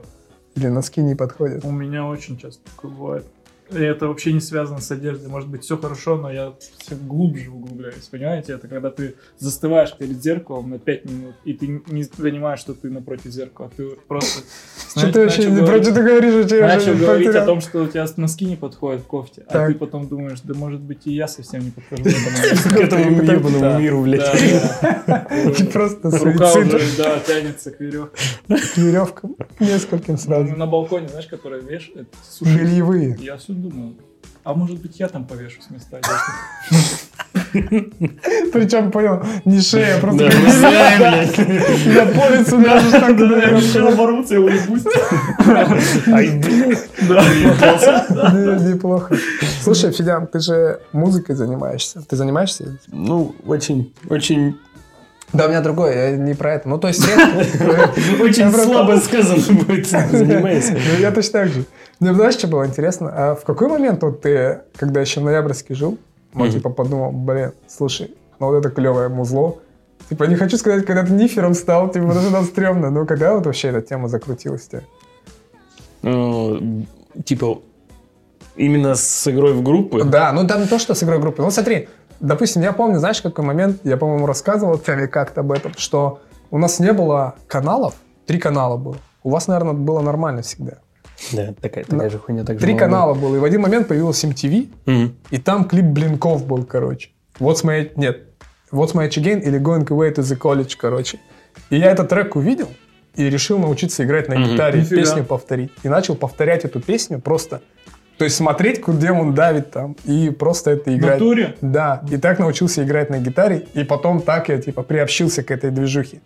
[0.54, 1.64] Блин, носки не подходят.
[1.64, 3.26] У меня очень часто такое бывает.
[3.74, 5.28] Это вообще не связано с одеждой.
[5.28, 8.08] Может быть, все хорошо, но я все глубже углубляюсь.
[8.10, 8.54] Понимаете?
[8.54, 12.90] Это когда ты застываешь перед зеркалом на 5 минут, и ты не понимаешь, что ты
[12.90, 13.70] напротив зеркала.
[13.76, 14.42] Ты просто...
[14.96, 16.50] Что ты вообще, про что ты говоришь?
[16.50, 20.06] Начал говорить о том, что у тебя носки не подходят в кофте, а ты потом
[20.06, 23.22] думаешь, да может быть и я совсем не подхожу к этому.
[23.34, 24.22] Ебаному миру, блядь.
[25.72, 28.16] Просто Рука суицид уже, да, тянется к веревке.
[28.46, 29.36] к веревкам.
[29.58, 30.54] Нескольким сразу.
[30.54, 32.56] На балконе, знаешь, который вешает, сушит.
[32.56, 33.16] Бельевые.
[33.20, 33.94] Я все думаю,
[34.44, 36.20] а может быть я там повешусь вместо одежды.
[38.52, 40.98] Причем, понял, не шея, просто Да, бельевые.
[40.98, 41.96] блядь.
[41.96, 44.84] На полицу даже так Я решил оборваться и уебусь.
[46.06, 46.88] Ай, блядь.
[47.08, 49.16] Да, Неплохо.
[49.62, 52.02] Слушай, Федян, ты же музыкой занимаешься.
[52.08, 52.78] Ты занимаешься?
[52.88, 54.56] Ну, очень, очень,
[55.34, 56.68] Да, у меня другое, я не про это.
[56.68, 57.90] Ну, то есть редко.
[58.22, 59.86] очень слабо сказано будет.
[60.10, 60.72] Занимается.
[60.72, 61.64] Ну, я точно так же.
[62.00, 63.12] Мне знаешь, что было интересно?
[63.12, 65.98] А в какой момент вот ты, когда еще в Ноябрьске жил,
[66.32, 66.52] ну, Мгм.
[66.52, 69.58] типа, подумал, блин, слушай, ну вот это клевое музло.
[70.08, 72.90] Типа, не хочу сказать, когда ты нифером стал, типа, что это стрёмно.
[72.90, 74.82] Но когда вот вообще эта тема закрутилась у тебя?
[76.02, 76.86] Ну,
[77.24, 77.60] типа,
[78.56, 80.04] именно с игрой в группы.
[80.04, 81.42] Да, ну там не то, что с игрой группы.
[81.42, 81.88] Ну смотри,
[82.26, 86.58] допустим, я помню, знаешь, какой момент, я, по-моему, рассказывал Теме как-то об этом, что у
[86.58, 87.94] нас не было каналов,
[88.26, 88.96] три канала было.
[89.22, 90.78] У вас, наверное, было нормально всегда.
[91.32, 92.44] Да, такая, такая же хуйня.
[92.44, 92.80] так же Три была.
[92.80, 95.14] канала было, и в один момент появился MTV, Мгм.
[95.30, 97.10] и там клип Блинков был, короче.
[97.38, 97.90] What's my...
[97.96, 98.24] Нет.
[98.72, 101.18] What's my again или Going away to the college, короче.
[101.70, 102.68] И я этот трек увидел
[103.14, 104.96] и решил научиться играть на гитаре Нифига.
[105.02, 105.70] песню повторить.
[105.84, 107.62] И начал повторять эту песню просто.
[108.18, 111.14] То есть смотреть, где он давит там, и просто это В играть.
[111.14, 111.56] натуре?
[111.60, 115.70] Да, и так научился играть на гитаре, и потом так я, типа, приобщился к этой
[115.70, 116.20] движухе.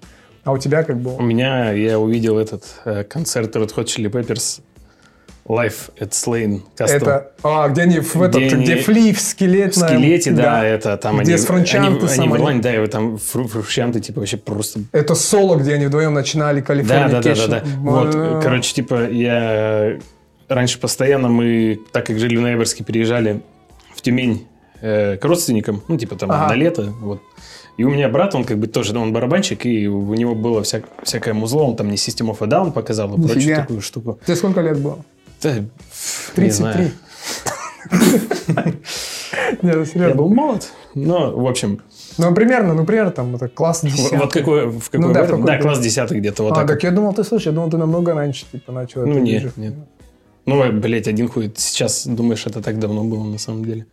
[0.44, 1.20] А у тебя как У было?
[1.20, 4.61] меня, я увидел этот э, концерт Red Hot Chili Peppers
[5.47, 6.87] Live at Slane Castle.
[6.94, 9.88] Это, а, где они в Где этот, они- где Фли в скелете на.
[9.88, 11.42] скелете, да, это там Где они...
[11.42, 14.81] с Фрушанте они, они в они- да, и вот там Фру- Фрушанте, типа, вообще просто
[14.92, 17.51] Это соло, где они вдвоем начинали Да, да, да, да, Californication.
[17.51, 17.62] да.
[17.79, 19.96] Вот, короче, типа, я
[20.49, 23.43] раньше постоянно мы, так как жили в Ноябрьске, переезжали
[23.95, 24.47] в Тюмень
[24.81, 26.49] э, к родственникам, ну, типа, там, Ага.
[26.49, 27.21] на лето, вот.
[27.77, 30.83] И у меня брат, он как бы тоже, он барабанщик, и у него было вся,
[31.05, 34.19] всякое музло, он там мне System of a Down показал и прочую такую штуку.
[34.27, 34.99] Тебе сколько лет было?
[35.43, 35.69] Да, не
[36.35, 36.51] 33.
[36.51, 36.91] знаю.
[39.63, 40.15] Нет, ну, Я серьезно.
[40.15, 40.69] был молод.
[40.95, 41.81] Но, в общем,
[42.19, 44.19] Ну, примерно, ну, примерно, там, это класс в- 10.
[44.19, 46.67] вот какой, в какой, Ну да, в какой да, класс 10 где-то вот а, так.
[46.69, 49.75] так я думал, ты, слушай, я думал, ты намного раньше, типа, начал Ну, нет, нет.
[50.49, 51.53] Ну, блядь, один хуй.
[51.57, 53.87] Сейчас думаешь, это так давно было на самом деле.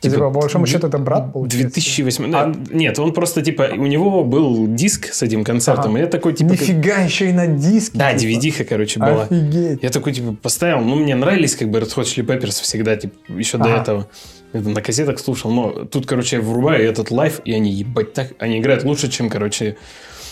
[0.00, 1.74] Типа, Типа, по большому счету, это брат, получается.
[1.74, 2.34] 2008.
[2.34, 5.98] А- Нет, он просто, типа, у него был диск с этим концертом, Ага.
[5.98, 6.50] и я такой, типа...
[6.50, 7.98] как- Нифига, еще и на диске.
[7.98, 8.30] Да, типа.
[8.40, 9.24] DVD-ха, короче, была.
[9.24, 9.82] Офигеть.
[9.82, 10.80] Я такой, типа, поставил.
[10.80, 13.82] Ну, мне нравились, как бы, Red Hot Chili Peppers всегда, типа, еще до Ага.
[13.82, 14.08] этого.
[14.54, 15.50] Это на кассетах слушал.
[15.50, 18.32] Но тут, короче, я врубаю этот live, и они, ебать, так...
[18.38, 19.76] Они играют лучше, чем, короче,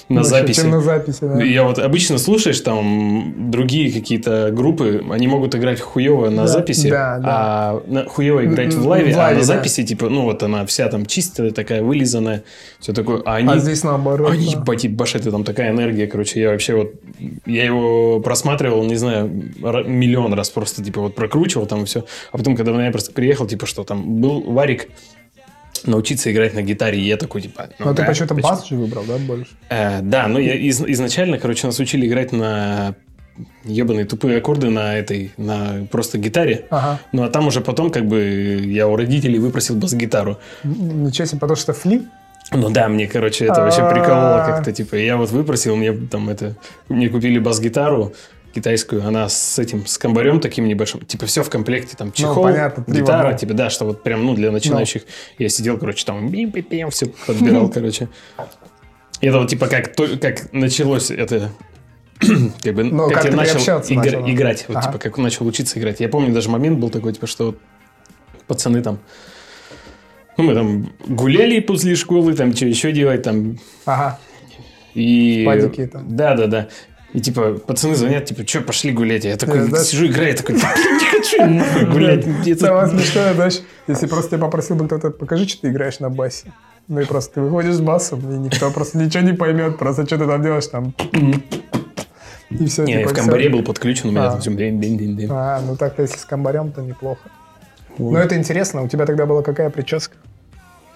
[0.08, 0.60] на Лучше, записи.
[0.62, 1.42] Чем на записи, да.
[1.42, 6.88] Я вот обычно слушаешь там другие какие-то группы, они могут играть хуево на Да, записи,
[6.88, 7.28] да, да.
[7.30, 9.54] а на- хуево играть в лайве, в а лайве, на да.
[9.54, 12.42] записи, типа, ну вот она вся там чистая, такая вылизанная,
[12.80, 13.20] все такое.
[13.26, 14.32] А они, А здесь наоборот.
[14.32, 14.60] они да.
[14.60, 16.94] ебать, ебашит, и там такая энергия, короче, я вообще вот,
[17.44, 22.56] я его просматривал, не знаю, миллион раз просто, типа, вот прокручивал там все, а потом,
[22.56, 24.88] когда я просто приехал, типа, что там, был Варик,
[25.88, 28.50] научиться играть на гитаре, и я такой, типа, ну Но ты да, почему-то почему?
[28.50, 29.50] бас же выбрал, да, больше?
[29.70, 32.94] Э, да, ну я из- изначально, короче, нас учили играть на
[33.64, 36.66] ебаные тупые аккорды на этой, на просто гитаре.
[36.70, 36.98] Ага.
[37.12, 40.38] Ну, а там уже потом, как бы, я у родителей выпросил бас-гитару.
[40.64, 42.02] Ничего себе, потому что флип.
[42.50, 46.56] Ну да, мне, короче, это вообще прикололо как-то, типа, я вот выпросил, мне там это,
[46.88, 48.14] мне купили бас-гитару
[48.54, 52.52] китайскую, она с этим, с комбарем таким небольшим, типа, все в комплекте, там, чехол, Ну,
[52.52, 55.02] понятно, гитара, типа, да, что вот прям, ну, для начинающих.
[55.38, 56.52] Я сидел, короче, там, бим
[56.90, 58.08] все подбирал, короче.
[59.20, 61.50] И Это вот, типа, как, то- как началось это,
[62.62, 64.86] как бы, Ну, как, как я начал, игр- начал, играть, вот, Ага.
[64.86, 66.00] типа, как начал учиться играть.
[66.00, 67.58] Я помню, даже момент был такой, типа, что вот
[68.46, 68.98] пацаны там,
[70.36, 74.18] ну, мы там гуляли после школы, там, что еще делать, там, Ага.
[74.94, 75.44] и...
[75.46, 76.16] Падики там.
[76.16, 76.68] Да, да, да.
[77.14, 79.24] И типа пацаны звонят, типа, что, пошли гулять?
[79.24, 79.82] Я такой Э, да.
[79.82, 82.60] сижу, играю, такой, «Блин, не хочу нахуй гулять.
[82.60, 86.52] Самое смешное, знаешь, если просто тебя попросил бы кто-то, покажи, что ты играешь на басе.
[86.86, 90.18] Ну и просто ты выходишь с басом, и никто просто ничего не поймет, просто что
[90.18, 90.94] ты там делаешь там.
[92.50, 93.22] И все, Не, я типа, в всё.
[93.22, 94.30] комбаре был подключен, у меня А.
[94.32, 95.28] там все бим-бим-бим-бим.
[95.30, 97.20] А, ну так, если с комбарем, то неплохо.
[97.98, 98.12] Вот.
[98.12, 100.16] Но это интересно, у тебя тогда была какая прическа?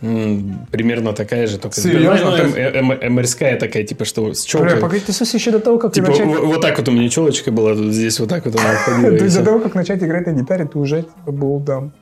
[0.02, 1.80] Примерно такая же, только...
[1.80, 2.36] Серьезно?
[2.82, 4.80] Ну, МРСкая такая, типа, что с челкой.
[4.80, 6.26] погоди, ты еще до того, как Типа, начать...
[6.26, 9.16] вот так вот у меня челочка была, тут здесь вот так вот она ходила.
[9.16, 11.92] То есть до того, как начать играть на гитаре, ты уже типа, был там.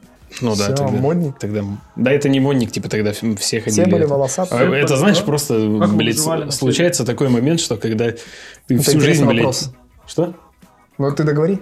[0.40, 0.88] Ну да, тогда.
[0.88, 1.38] модник.
[1.38, 1.62] Тогда...
[1.96, 3.82] Да, это не модник, типа, тогда все ходили.
[3.82, 4.14] Все были это.
[4.14, 4.60] волосатые.
[4.62, 8.12] А, Это, знаешь, просто, вы блядь, случается такой момент, что когда
[8.66, 9.38] ты Это всю жизнь, блядь...
[9.38, 9.72] вопрос.
[10.06, 10.34] Что?
[10.96, 11.58] Ну ты договори.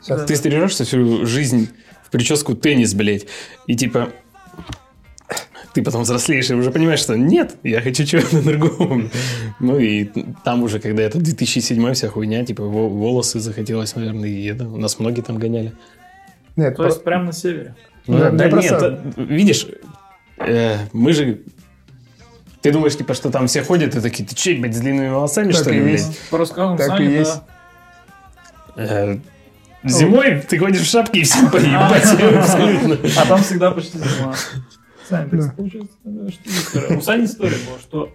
[0.00, 0.24] Сейчас.
[0.26, 1.70] Ты стрижешься всю жизнь
[2.04, 3.26] в прическу теннис, блядь,
[3.66, 4.10] и типа
[5.74, 9.02] ты потом взрослеешь и уже понимаешь, что нет, я хочу чего-то другого.
[9.60, 10.04] Ну и
[10.44, 14.76] там уже, когда это 2007 вся хуйня, типа во- волосы захотелось, наверное, и это, у
[14.76, 15.72] нас многие там гоняли.
[16.56, 17.74] Нет, То есть прямо на севере.
[18.06, 19.66] Ну, Да, нет, просто- э, видишь,
[20.38, 21.40] э, мы же...
[22.60, 25.52] Ты думаешь, типа, что там все ходят и такие, ты че, блядь, с длинными волосами,
[25.52, 26.06] Так что ли, есть.
[26.08, 26.18] блядь?
[26.30, 27.40] По рассказам Так и есть.
[28.76, 29.16] Э,
[29.84, 32.04] Зимой ты ходишь в шапке и всем поебать
[32.36, 32.98] абсолютно.
[33.20, 34.34] А там всегда почти зима.
[35.16, 35.52] Сань, Да.
[35.56, 36.96] получается, да, что.
[36.96, 38.08] У Сани история была, что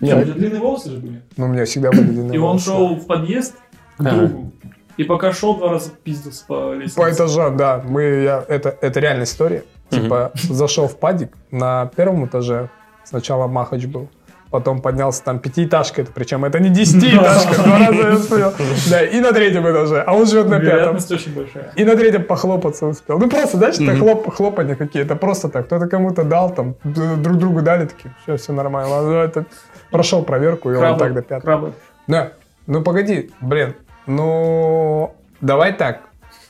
[0.00, 1.22] у Нет, тебя длинные волосы же были.
[1.36, 2.64] Ну, у меня всегда были длинные И он волосы.
[2.64, 3.54] шел в подъезд
[3.98, 4.52] к другу.
[4.96, 6.96] И пока шел, два раза пиздился по лестнице.
[6.96, 7.82] По этажам, да.
[7.86, 9.64] Мы, я, это, это реальная история.
[9.90, 12.68] Типа, зашел в падик на первом этаже.
[13.04, 14.08] Сначала Махач был.
[14.52, 18.52] Потом поднялся там пятиэтажка, это, причем это не десятиэтажка, два раза я успел.
[18.90, 20.96] Да, и на третьем этаже, а он живет на пятом.
[20.96, 21.72] Очень большая.
[21.74, 23.18] И на третьем похлопаться успел.
[23.18, 25.64] Ну просто, знаешь, это хлоп, хлопания какие-то, просто так.
[25.64, 29.00] Кто-то кому-то дал, там, друг другу дали, такие, все, все нормально.
[29.00, 29.46] Ну, это
[29.90, 31.72] прошел проверку, и он так до пятого.
[32.06, 32.32] Да.
[32.66, 33.74] Ну погоди, блин.
[34.06, 36.00] Ну, давай так.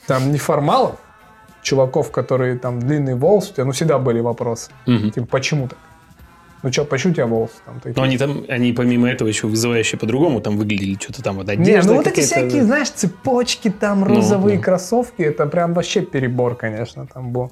[0.07, 0.97] Там неформалов,
[1.61, 4.71] чуваков, которые там длинные волосы, у тебя, ну, всегда были вопросы.
[4.85, 5.77] Типа, почему так?
[6.63, 7.93] Ну что, почему у тебя волосы там такие?
[7.97, 11.53] Но они там, они помимо этого еще вызывающие по-другому там выглядели, что-то там вот Не,
[11.53, 14.63] одежда ну вот эти всякие, знаешь, цепочки, там Ну, розовые ну.
[14.63, 17.51] кроссовки, это прям вообще перебор, конечно, там был.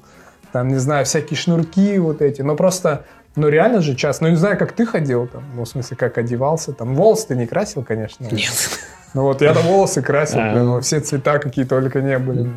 [0.50, 3.04] Там, не знаю, всякие шнурки вот эти, но просто,
[3.36, 6.16] ну реально же часто, ну не знаю, как ты ходил там, ну в смысле, как
[6.16, 8.24] одевался, там волосы ты не красил, конечно.
[8.24, 8.80] Нет.
[9.14, 10.52] Ну вот, я там волосы красил, А.
[10.54, 12.50] блин, все цвета какие только не были,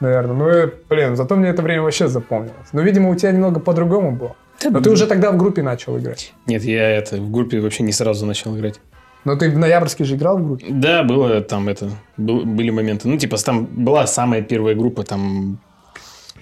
[0.00, 0.34] наверное.
[0.36, 2.68] Ну, и, блин, зато мне это время вообще запомнилось.
[2.72, 4.36] Ну, видимо, у тебя немного по-другому было.
[4.70, 6.32] Но ты уже тогда в группе начал играть.
[6.46, 8.80] Нет, я это в группе вообще не сразу начал играть.
[9.24, 10.66] Но ты в ноябрьске же играл в группе?
[10.68, 13.08] Да, было там это, был- были моменты.
[13.08, 15.58] Ну, типа, там была самая первая группа, там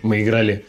[0.02, 0.64] мы играли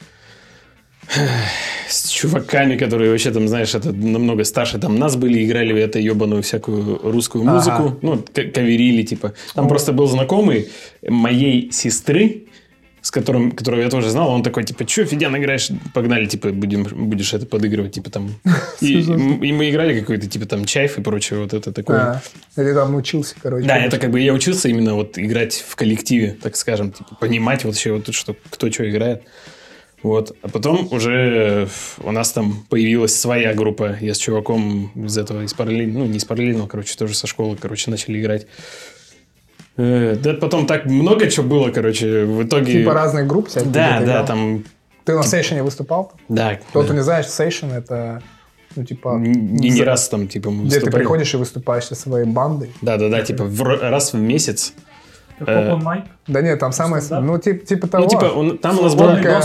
[1.90, 6.00] с чуваками, которые вообще там, знаешь, это намного старше там нас были, играли в это
[6.00, 7.54] ебаную всякую русскую Ага.
[7.54, 9.34] музыку, ну, к- каверили, типа.
[9.54, 10.70] Там просто был знакомый
[11.08, 12.43] моей сестры,
[13.04, 15.70] с которым, которого я тоже знал, он такой, типа, что, Федян, играешь?
[15.94, 18.36] Погнали, типа, будем, будешь это подыгрывать, типа, там.
[18.80, 21.98] И, и мы играли какой-то, типа, там, чайф и прочее, вот это такое.
[21.98, 22.22] А,
[22.62, 23.68] или там учился, короче.
[23.68, 27.66] Да, это как бы я учился именно вот играть в коллективе, так скажем, типа, понимать
[27.66, 29.24] вообще вот что кто что играет.
[30.02, 30.36] Вот.
[30.42, 33.98] А потом уже у нас там появилась своя группа.
[34.02, 37.58] Я с чуваком из этого, из параллельного, ну, не из параллельного, короче, тоже со школы,
[37.60, 38.48] короче, начали играть.
[39.78, 42.74] Э, Да потом так много чего было, короче, в итоге...
[42.74, 43.72] Типа разных групп всяких.
[43.72, 44.26] Да, ты да, играл.
[44.26, 44.64] там...
[45.06, 46.14] Ты на сейшене выступал?
[46.30, 46.56] Да.
[46.70, 46.94] Кто-то да.
[46.96, 48.22] не знает, сейшен это,
[48.76, 49.16] ну, типа...
[49.20, 51.02] Не, не за- раз там, типа, мы Где ты выступали.
[51.02, 52.72] приходишь и выступаешь со своей бандой.
[52.82, 54.74] Да, да, да, типа, в раз в месяц.
[55.40, 56.04] Как Э.
[56.28, 57.02] Да нет, там самое...
[57.02, 57.26] Стендап?
[57.26, 58.04] Ну, тип- типа того.
[58.04, 59.16] Ну, типа, он- там у нас была...
[59.16, 59.42] только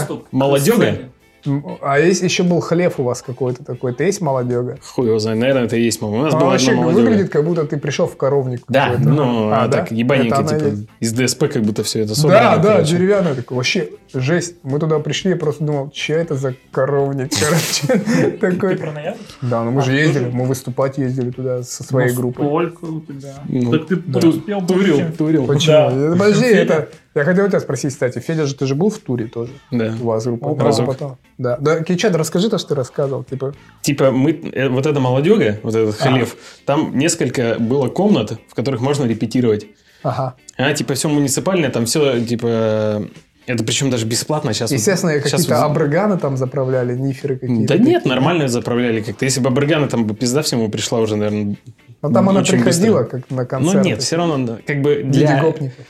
[1.82, 3.94] А есть еще был хлеб у вас какой-то такой.
[3.94, 4.76] Ты есть молодега?
[4.82, 6.16] Хуй его знает, наверное, это и есть, мама.
[6.18, 7.02] У нас А была вообще одна молодежь.
[7.04, 8.62] выглядит, как будто ты пришел в коровник.
[8.68, 9.08] Да, какой-то.
[9.08, 9.78] ну, А, а, да?
[9.78, 10.88] так, ебаненько, Это она типа, есть?
[11.00, 12.56] из ДСП как будто все это Да, собрано.
[12.62, 12.96] да, короче.
[12.96, 13.56] деревянный такой.
[13.56, 14.56] Вообще, жесть.
[14.62, 18.02] Мы туда пришли, я просто думал, че это за коровник, короче.
[18.38, 18.76] Ты Такой.
[18.76, 19.18] про ноябрь?
[19.42, 22.44] Да, ну мы А, же ты ездили, мы выступать ездили туда со своей Ну, группой.
[22.46, 23.34] Сколько у тебя?
[23.48, 24.28] Ну, так ты да.
[24.28, 25.46] успел Турил, турил.
[25.46, 25.90] Почему?
[25.90, 26.12] Да.
[26.12, 26.88] Подожди, это...
[27.18, 29.52] Я хотел тебя спросить, кстати, Федя же, ты же был в туре тоже?
[29.70, 29.94] Да.
[30.00, 30.46] У вас группа?
[30.48, 30.86] О, Да, разок.
[30.86, 31.16] потом.
[31.38, 33.24] Да, да, Кичат, расскажи то, что ты рассказывал.
[33.24, 38.54] Типа, Типа, мы, э, вот эта молодега, вот этот халев, там несколько было комнат, в
[38.54, 39.66] которых можно репетировать.
[40.02, 40.34] ага.
[40.56, 43.02] А, типа, все муниципальное, там все, типа,
[43.46, 44.70] это причем даже бесплатно сейчас.
[44.70, 47.76] Естественно, сейчас какие-то вот- абрыганы там заправляли, ниферы какие-то.
[47.78, 49.24] Да нет, нормально заправляли как-то.
[49.24, 51.56] Если бы Абрыгана, там бы пизда всему пришла уже, наверное.
[52.02, 53.18] Но там она приходила, быстро.
[53.20, 53.84] как на Ну концерт.
[53.86, 55.42] нет, все равно, да, как бы Для для...
[55.42, 55.84] гопников.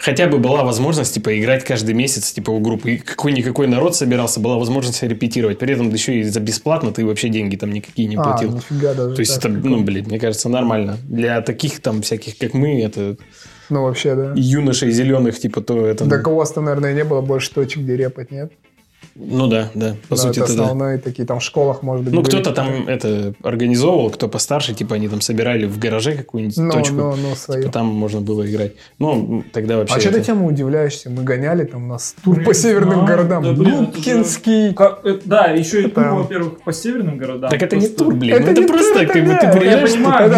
[0.00, 2.92] Хотя бы была возможность, типа, играть каждый месяц, типа, у группы.
[2.92, 5.58] И какой-никакой народ собирался, была возможность репетировать.
[5.58, 8.52] При этом еще и за бесплатно ты вообще деньги там никакие не А, платил.
[8.52, 9.14] нифига даже.
[9.14, 9.76] То есть это, прикольно.
[9.76, 10.96] ну, блин, мне кажется, нормально.
[11.08, 13.16] Для таких там всяких, как мы, это
[13.68, 14.32] Ну, вообще, да.
[14.34, 16.08] юношей зеленых, типа, то это...
[16.08, 18.52] Так у вас-то, наверное, не было больше точек, где репать, нет?
[19.14, 20.62] Ну да, да, по Да, сути, это это да.
[20.64, 24.94] основные такие, там в школах, может быть, Ну, кто-то там это организовывал, кто постарше, типа,
[24.94, 26.94] они там собирали в гараже какую-нибудь Ну, точку.
[26.94, 27.62] ну, ну, свое.
[27.62, 28.72] Типа, там можно было играть.
[28.98, 29.94] Ну, тогда вообще...
[29.96, 31.10] А что ты это- тему удивляешься?
[31.10, 33.42] Мы гоняли там у нас тур Блин, по северным да, городам.
[33.44, 34.74] да, блин, Губкинский.
[34.74, 36.16] Как- э, да, еще и тур, Там.
[36.22, 37.50] во-первых, по северным городам.
[37.50, 38.34] Так это не Просто- тур, блин.
[38.34, 40.30] Это ну, это не просто, тур, как бы, да, ты я понимаю,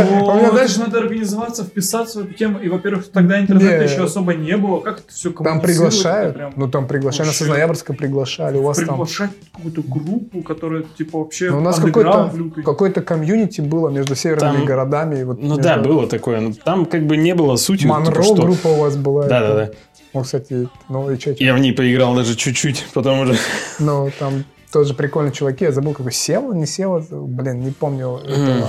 [0.53, 2.59] но же надо организоваться, вписаться в эту тему.
[2.59, 3.85] И, во-первых, тогда интернета Не.
[3.85, 4.81] еще особо не было.
[4.81, 6.57] Как это все Там приглашают.
[6.57, 7.29] Ну, там приглашают.
[7.29, 7.49] Нас из.
[7.49, 8.62] Ноябрьска приглашали.
[8.63, 8.89] У вас там...
[8.89, 12.33] приглашать какую-то группу, которая типа вообще Ну, у нас какой-то
[12.65, 15.21] какой-то комьюнити было между северными Там- городами.
[15.21, 16.41] и Вот Ну между- да, было такое.
[16.41, 17.87] но там как бы не было сути.
[17.87, 18.35] Монро типа, что...
[18.43, 19.27] группа у вас была.
[19.27, 19.71] Да, это- да, да.
[20.15, 21.31] Ну, кстати, ну и что?
[21.39, 23.37] Я в ней поиграл даже чуть-чуть, потом уже...
[23.79, 25.65] Ну, там тоже прикольные чуваки.
[25.65, 28.69] Я забыл, какой Сева, не Сева, блин, не помню этого.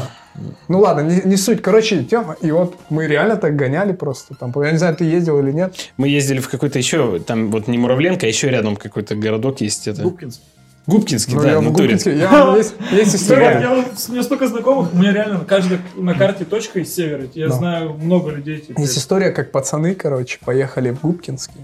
[0.68, 1.62] Ну ладно, не, не суть.
[1.62, 2.36] Короче, тема.
[2.42, 4.36] И вот мы реально так гоняли просто.
[4.36, 5.76] Там, я не знаю, ты ездил или нет.
[5.98, 9.88] Мы ездили в какой-то еще, там вот не Муравленко, а еще рядом какой-то городок есть.
[9.88, 10.02] Это...
[10.02, 10.42] Губкинс.
[10.86, 11.96] Губкинский, Ну, да, я в натуре.
[11.96, 13.60] Губкинске- я- есть, есть история.
[13.62, 17.24] я у меня столько знакомых, у меня реально на каждой на карте точка из севера.
[17.34, 17.54] Я Да.
[17.54, 18.60] знаю много людей.
[18.60, 21.62] Типа, Есть история, как пацаны, короче, поехали в Губкинский.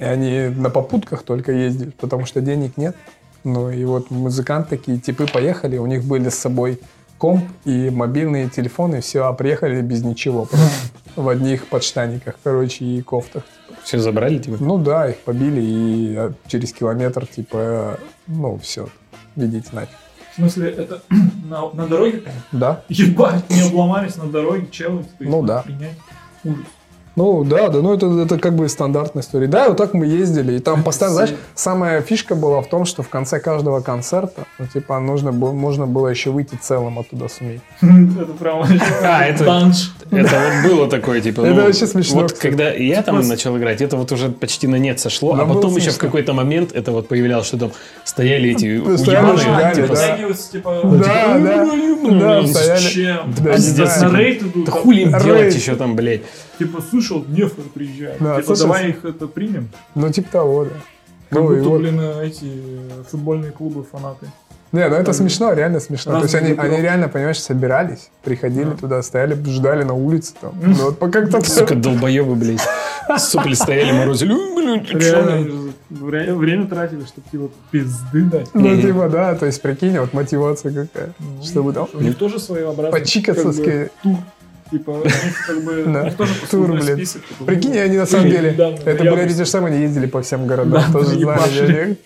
[0.00, 2.96] И они на попутках только ездили, потому что денег нет.
[3.44, 6.80] Ну и вот музыканты такие типы поехали, у них были с собой
[7.18, 10.46] комп и мобильные телефоны, все, а приехали без ничего.
[10.46, 10.68] просто
[11.16, 13.42] В одних подштаниках, короче, и кофтах.
[13.84, 14.58] Все забрали, типа?
[14.60, 18.88] Ну да, их побили, и э, через километр, типа, ну все,
[19.36, 19.96] видите нафиг.
[20.32, 21.02] В смысле, это
[21.48, 22.22] на, на дороге?
[22.52, 22.82] Да?
[22.88, 25.04] Ебать, не обломались на дороге, челы.
[25.20, 25.62] Ну да.
[25.62, 25.96] принять.
[26.44, 26.66] Ужас.
[27.16, 29.46] Ну да, да, ну это, это как бы стандартная история.
[29.46, 33.02] Да, вот так мы ездили, и там постоянно, знаешь, самая фишка была в том, что
[33.02, 37.62] в конце каждого концерта, ну типа нужно было, можно было еще выйти целым оттуда суметь.
[37.80, 38.62] Это прям
[39.02, 39.72] А, это-
[40.10, 41.40] вот было такое, типа...
[41.40, 44.66] Это ну, вообще смешно, Вот когда я там Просто- начал играть, это вот уже почти
[44.66, 47.72] на нет сошло, а потом еще в какой-то момент это вот появлялось, что там
[48.04, 50.16] стояли эти уебаны, типа, да.
[50.52, 50.80] Типа...
[50.84, 53.20] Да, да, да, стояли.
[53.40, 56.20] Да, А хули делать еще там, блядь?
[56.58, 58.16] Типа, слышал, Днефр приезжает.
[58.20, 58.64] Да, Типа, слышал.
[58.66, 59.68] давай их это примем.
[59.94, 60.70] Ну типа того, да.
[61.30, 61.80] Как Ну, и будто, вот.
[61.80, 64.26] блин, эти э, футбольные клубы фанаты.
[64.72, 66.16] Не, ну это смешно, реально смешно.
[66.18, 68.76] То есть они, они реально, понимаешь, собирались, приходили Да.
[68.76, 70.54] туда, стояли, ждали на улице там.
[70.62, 71.48] Ну вот пока кто-то...
[71.48, 72.60] Сука, долбоебы, блядь.
[73.18, 74.34] Сопли стояли, морозили.
[74.92, 78.48] Реально, вре- время тратили, чтобы типа пизды дать.
[78.54, 81.12] Ну типа, да, то есть прикинь, вот мотивация какая.
[81.18, 84.16] Ну, Чтобы там У них тоже своеобразный почикаться как с бы, ки- тур.
[84.70, 86.10] Типа, у них как бы, Да.
[86.10, 86.96] тоже Тур, блин.
[86.96, 87.24] список.
[87.26, 88.50] типа, Прикинь, они на самом были деле,
[88.84, 89.24] это, ноябре.
[89.26, 91.96] эти же самые, они ездили по всем городам, Да, тоже знали.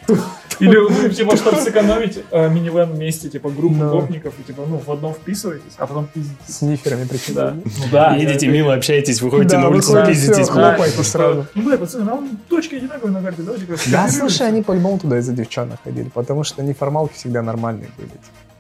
[0.61, 3.91] Или, ну, типа, чтобы сэкономить э, минивэн вместе, типа, группу Ну.
[3.93, 6.55] гопников, и, типа, ну, в одном вписываетесь, а потом пиздитесь.
[6.55, 7.33] с ниферами причем.
[7.35, 7.55] Да.
[7.55, 8.15] Ну, да.
[8.17, 10.51] Едете да, мило, общаетесь, выходите Да, на улицу, выходите, пиздитесь.
[10.51, 11.47] хлопайте типа, сразу.
[11.55, 15.19] Ну, бля, пацаны, нам точки одинаковые на карте, давайте как Да, слушай, они по-любому туда
[15.21, 18.11] из-за девчонок ходили, потому что неформалки всегда нормальные были.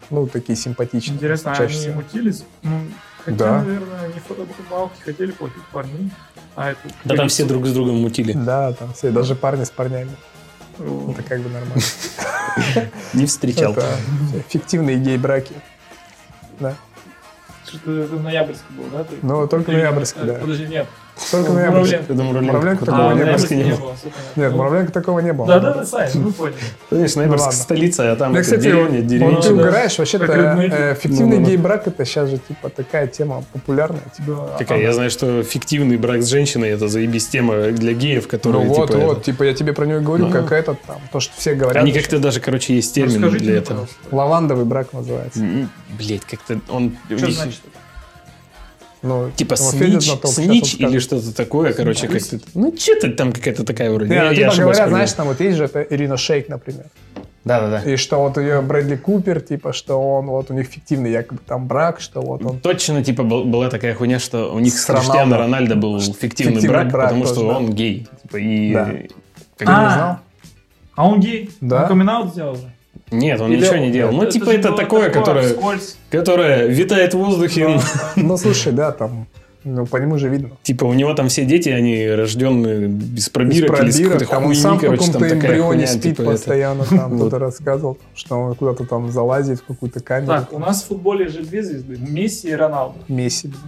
[0.08, 1.16] Ну, такие симпатичные.
[1.16, 2.44] Интересно, а чаще они мутились?
[2.62, 2.80] Ну,
[3.24, 3.62] хотя, Да.
[3.62, 6.11] наверное, они фотобалки хотели платить парней,
[6.56, 6.80] а это...
[7.04, 8.33] Да там все друг с другом мутили.
[8.33, 10.11] Да, там все, даже парни с парнями.
[10.78, 11.83] О, Это как бы нормально.
[13.12, 13.72] Не встречал.
[13.72, 13.87] Это
[14.48, 15.54] фиктивные гей-браки.
[16.59, 16.74] Да.
[17.66, 19.06] Что-то это ноябрьский был, да?
[19.22, 20.35] Ну, только ноябрьский, э, да.
[20.35, 20.87] Подожди, нет.
[21.30, 21.54] Только Ну.
[21.59, 22.04] Муравленко.
[22.09, 23.94] Я думаю, Муравленко такого не было.
[24.37, 25.46] Нет, Ну, Муравленко такого не было.
[25.46, 26.54] Да, да, да, Сань, ну понял.
[26.88, 29.42] Конечно, Ну, Ноябрьск столица, а там кстати, деревня, вот ты деревня.
[29.42, 29.50] да.
[29.52, 34.00] угораешь, вообще-то э, фиктивный Ну, гей-брак это сейчас же типа такая тема популярная.
[34.16, 34.48] Типа.
[34.52, 34.59] Да.
[34.59, 34.80] Какая?
[34.80, 38.88] Я знаю, что фиктивный брак с женщиной это заебись тема для геев, которые Ну вот,
[38.90, 40.33] типа, вот, это- типа я тебе про него и говорю, Ну.
[40.33, 41.83] как этот там, то, что все говорят.
[41.83, 43.87] Они как-то даже, короче, есть термин для этого.
[44.11, 45.40] Лавандовый брак называется.
[45.98, 46.96] Блять, как-то он...
[47.09, 47.78] Что значит это?
[49.02, 52.38] Ну, Типа снич, он снич или что-то такое, короче, как-то...
[52.54, 54.10] Ну, что-то там какая-то такая вроде.
[54.10, 56.48] Не, Я- ну, я типа ошибаюсь, говорят, знаешь, там вот есть же это Ирина Шейк,
[56.48, 56.84] например.
[57.44, 57.90] Да-да-да.
[57.90, 61.66] И что вот ее Брэдли Купер, типа, что он, вот у них фиктивный якобы там
[61.66, 62.60] брак, что вот он...
[62.60, 65.38] Точно, типа, был- была такая хуйня, что у них с, С Криштиано Роналдо.
[65.38, 67.56] Рональдо был фиктивный, Фиктивный брак, брак потому тоже, что да.
[67.56, 68.06] он гей.
[68.22, 68.72] Типа, и...
[68.74, 68.84] Да.
[68.84, 68.94] как
[69.56, 69.90] Ты бы- не А.
[69.94, 70.16] знал?
[70.96, 71.50] А он гей?
[71.62, 71.82] Да.
[71.84, 72.69] Он камин сделал же?
[73.10, 74.12] Нет, он Или ничего он- не делал.
[74.12, 75.96] Ну, это типа, же это было такое, которое, вскользь.
[76.10, 77.80] которое витает в воздухе.
[78.16, 79.26] Ну, слушай, да, там,
[79.64, 80.50] ну, по нему же видно.
[80.62, 84.38] Типа, у него там все дети, они рожденные без пробирок, или с пробирок, какой-то там
[84.38, 86.30] он хуйни, сам в короче, там каком-то такая эмбрионе хуйня, спит типа, это.
[86.30, 87.16] постоянно, там Вот.
[87.16, 90.28] кто-то рассказывал, что он куда-то там залазит в какую-то камеру.
[90.28, 91.98] Так, у нас в футболе же две звезды.
[91.98, 92.98] Месси и Роналду.
[93.08, 93.48] Месси.
[93.48, 93.60] блин.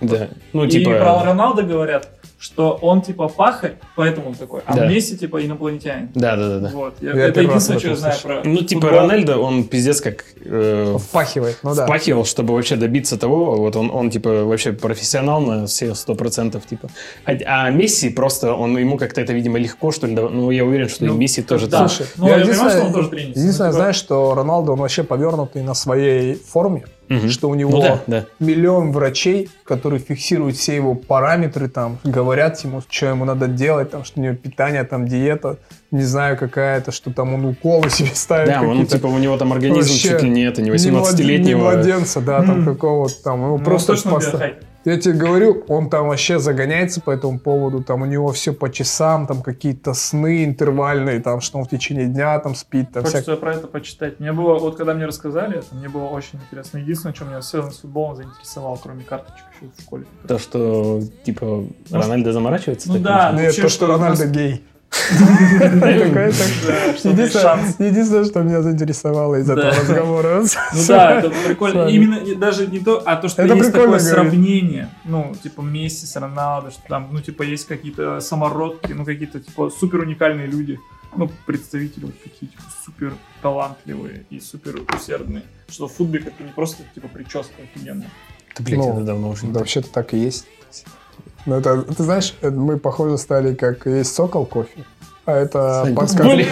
[0.00, 0.28] Да.
[0.52, 0.90] Ну, и типа...
[0.90, 4.60] про Роналду говорят, что он типа пахарь, поэтому он такой.
[4.66, 4.86] А Да.
[4.86, 6.10] Месси типа инопланетянин.
[6.14, 6.70] Да, да, да, да.
[6.74, 6.94] Вот.
[7.00, 9.00] Я- Я это единственное, что я знаю про Ну, типа, футбол.
[9.00, 11.86] Рональдо, он пиздец как э, Впахивает, ну да.
[11.86, 16.66] впахивал, чтобы вообще добиться того, вот он, он типа, вообще профессионал на все сто процентов,
[16.66, 16.88] типа.
[17.24, 20.64] А, а Месси просто, он, ему как-то это, видимо, легко, что ли, да- ну, я
[20.64, 21.80] уверен, что и Ну, Месси тоже да.
[21.80, 21.90] так.
[21.90, 23.40] Слушай, Ну, я понимаю, что он тоже тренится.
[23.40, 27.28] Единственное, Ну, типа- знаешь, что Роналдо, он вообще повернутый на своей форме, Мгм.
[27.28, 28.24] что у него Ну да, да.
[28.40, 34.04] миллион врачей, которые фиксируют все его параметры, там, говорят ему, что ему надо делать, там,
[34.04, 35.58] что у него питание, там, диета,
[35.90, 39.52] не знаю, какая-то, что там он уколы себе ставит Да, он, типа, у него там
[39.52, 41.46] организм Вообще чуть ли не это, не Не млад- 18-летнего.
[41.46, 43.40] Не младенца, да, там какого-то там.
[43.44, 44.10] Его Ну, просто точно.
[44.86, 48.70] Я тебе говорю, он там вообще загоняется по этому поводу, там у него все по
[48.70, 53.22] часам, там какие-то сны интервальные, там, что он в течение дня там спит, там Хочется
[53.22, 53.36] всякое.
[53.40, 54.20] про это почитать.
[54.20, 56.78] Мне было, вот когда мне рассказали это, мне было очень интересно.
[56.78, 60.04] Единственное, что меня связано с футболом заинтересовало, кроме карточек еще в школе.
[60.28, 62.86] То, что, типа, Рональдо заморачивается?
[62.86, 63.32] Ну так да.
[63.32, 64.64] Нет, вообще, то, что что у нас- Рональдо гей.
[67.78, 70.42] Единственное, что меня заинтересовало из этого разговора.
[70.74, 71.88] Ну да, это прикольно.
[71.88, 74.88] Именно даже не то, а то, что есть такое сравнение.
[75.04, 79.70] Ну, типа Месси с Роналдо, что там, ну, типа, есть какие-то самородки, ну, какие-то, типа,
[79.70, 80.78] супер уникальные люди.
[81.16, 85.42] Ну, представители вот такие, типа, супер талантливые и супер усердные.
[85.68, 88.10] Что в футболе как-то не просто, типа, прическа офигенная.
[88.56, 90.46] Да, блядь, Ну, это давно уже Да, вообще-то так и есть.
[91.46, 94.84] Но это, ты знаешь, это мы, похоже, стали как есть сокол кофе.
[95.24, 96.20] А это подкаст.
[96.20, 96.48] блин.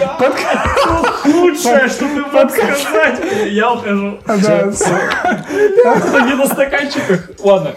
[1.25, 3.19] Лучшее, что ты мог сказать.
[3.51, 4.19] Я ухожу.
[4.25, 4.33] Да,
[6.25, 7.29] Где на стаканчиках.
[7.43, 7.71] Ладно.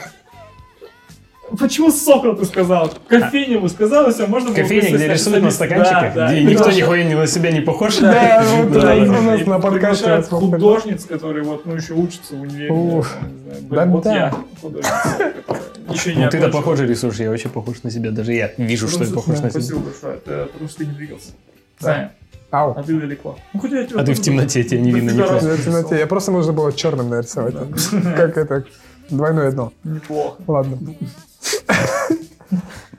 [1.58, 2.92] Почему сокол ты сказал?
[3.08, 6.28] Кофейню вы сказал, и все, можно было Кофейня, где рисуют на стаканчиках, Да, да.
[6.32, 7.96] где И никто что- нихуя ни на себя не похож.
[7.98, 8.94] Да, вот Да, да.
[8.96, 10.22] у нас на подкасте.
[10.22, 12.70] художниц, которые вот, ну, еще учатся в универе.
[12.70, 13.02] Не.
[13.70, 14.14] Да, вот да.
[14.14, 18.10] я художница, не Ну, ты-то похоже рисуешь, я вообще похож на себя.
[18.10, 19.60] Даже я вижу, что я похож да, на себя.
[19.62, 21.30] Спасибо большое, это потому что ты не двигался.
[21.80, 21.86] Да.
[21.94, 22.12] Саня,
[22.50, 22.74] Ау.
[22.76, 23.38] а ты далеко.
[23.54, 25.64] Ну, хотя я тебя А ты в темноте, тебя не Да видно раз Я в
[25.64, 25.98] темноте.
[25.98, 27.54] Я просто нужно было черным нарисовать.
[28.16, 28.64] Как это?
[29.10, 29.72] Двойное дно.
[29.84, 30.36] Неплохо.
[30.46, 30.78] Ладно.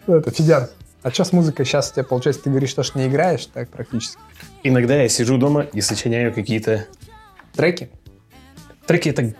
[0.07, 0.69] Ну, Это, Федян,
[1.03, 2.43] а что с музыкой сейчас у тебя получается?
[2.43, 4.17] Ты говоришь, что не играешь так практически.
[4.63, 6.85] Иногда я сижу дома и сочиняю какие-то
[7.55, 7.89] Треки?
[8.85, 9.09] треки.
[9.09, 9.33] Это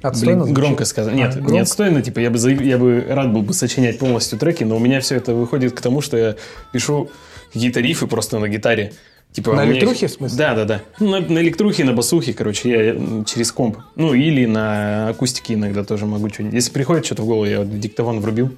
[0.00, 1.14] Отстойно Блин, громко сказано.
[1.14, 4.38] Нет, А, не отстойно, типа, я бы, за- я бы рад был бы сочинять полностью
[4.38, 6.36] треки, но у меня все это выходит к тому, что я
[6.72, 7.10] пишу
[7.52, 8.92] какие-то рифы просто на гитаре.
[9.32, 10.38] Типа, На электрухе, их- в смысле?
[10.38, 10.80] Да, да, да.
[11.00, 13.76] Ну, на, на электрухе, на басухе, короче, я через комп.
[13.94, 16.54] Ну, или на акустике иногда тоже могу что-нибудь.
[16.54, 18.50] Если приходит что-то в голову, я вот диктофон врубил,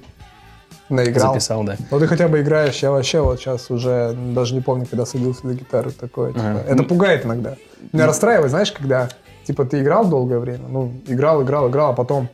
[0.89, 1.33] Наиграл.
[1.33, 1.77] записал, да.
[1.91, 5.47] Ну ты хотя бы играешь, я вообще вот сейчас уже даже не помню, когда садился
[5.47, 6.33] за гитару такое.
[6.33, 6.49] типа.
[6.49, 6.59] Ага.
[6.65, 7.55] Это Ну- пугает иногда.
[7.93, 9.09] Меня расстраивает, знаешь, когда
[9.45, 12.29] типа ты играл долгое время, ну играл, играл, играл, а потом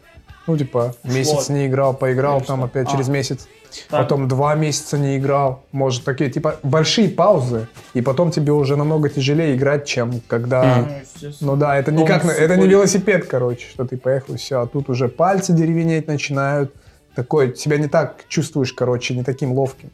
[0.47, 1.49] ну типа месяц Вот.
[1.49, 2.55] не играл, поиграл, Конечно.
[2.55, 2.91] там опять А.
[2.91, 3.47] через месяц,
[3.89, 8.75] Там- потом два месяца не играл, может такие типа большие паузы, и потом тебе уже
[8.77, 11.51] намного тяжелее играть, чем когда Ну, естественно.
[11.51, 14.67] ну да, это не как, это не велосипед, короче, что ты поехал и все, а
[14.67, 16.73] тут уже пальцы деревенеть начинают,
[17.15, 19.89] такой, себя не так чувствуешь, короче, не таким ловким,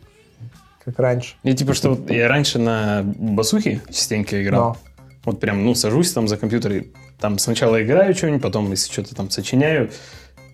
[0.86, 1.36] как раньше.
[1.44, 4.62] И типа, что вот я раньше на басухе частенько играл.
[4.62, 4.78] Но.
[5.26, 6.88] Вот прям, ну, сажусь там за компьютер, и
[7.18, 9.90] там сначала играю что-нибудь, потом, если что-то там сочиняю.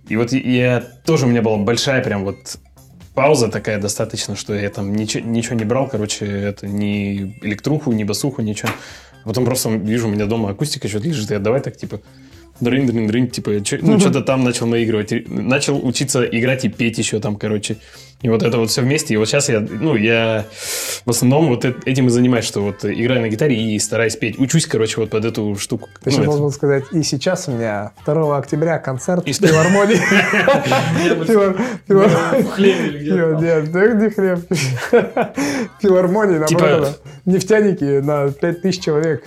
[0.10, 2.58] И вот я тоже, у меня была большая прям вот
[3.14, 8.04] пауза такая достаточно, что я там ничего, ничего не брал, короче, это ни электруху, ни
[8.04, 8.70] басуху, ничего.
[9.24, 12.02] Потом просто вижу, у меня дома акустика что-то лежит, я давай так, типа,
[12.62, 15.14] дрын, дрын, дрын, типа, чё- ну, что-то там начал наигрывать.
[15.30, 17.78] Начал учиться играть и петь еще там, короче.
[18.22, 19.14] И вот это вот все вместе.
[19.14, 20.44] И вот сейчас я, ну, я
[21.06, 24.38] в основном вот этим и занимаюсь, что вот играю на гитаре и стараюсь петь.
[24.38, 25.88] Учусь, короче, вот под эту штуку.
[26.04, 29.38] Ты Ну, сейчас это- должен сказать, и сейчас у меня 2 октября концерт И в
[29.38, 29.96] филармонии.
[33.42, 34.40] Нет, да где хлеб?
[35.82, 39.24] Филармонии, Типа- наоборот, нефтяники на 5000 человек.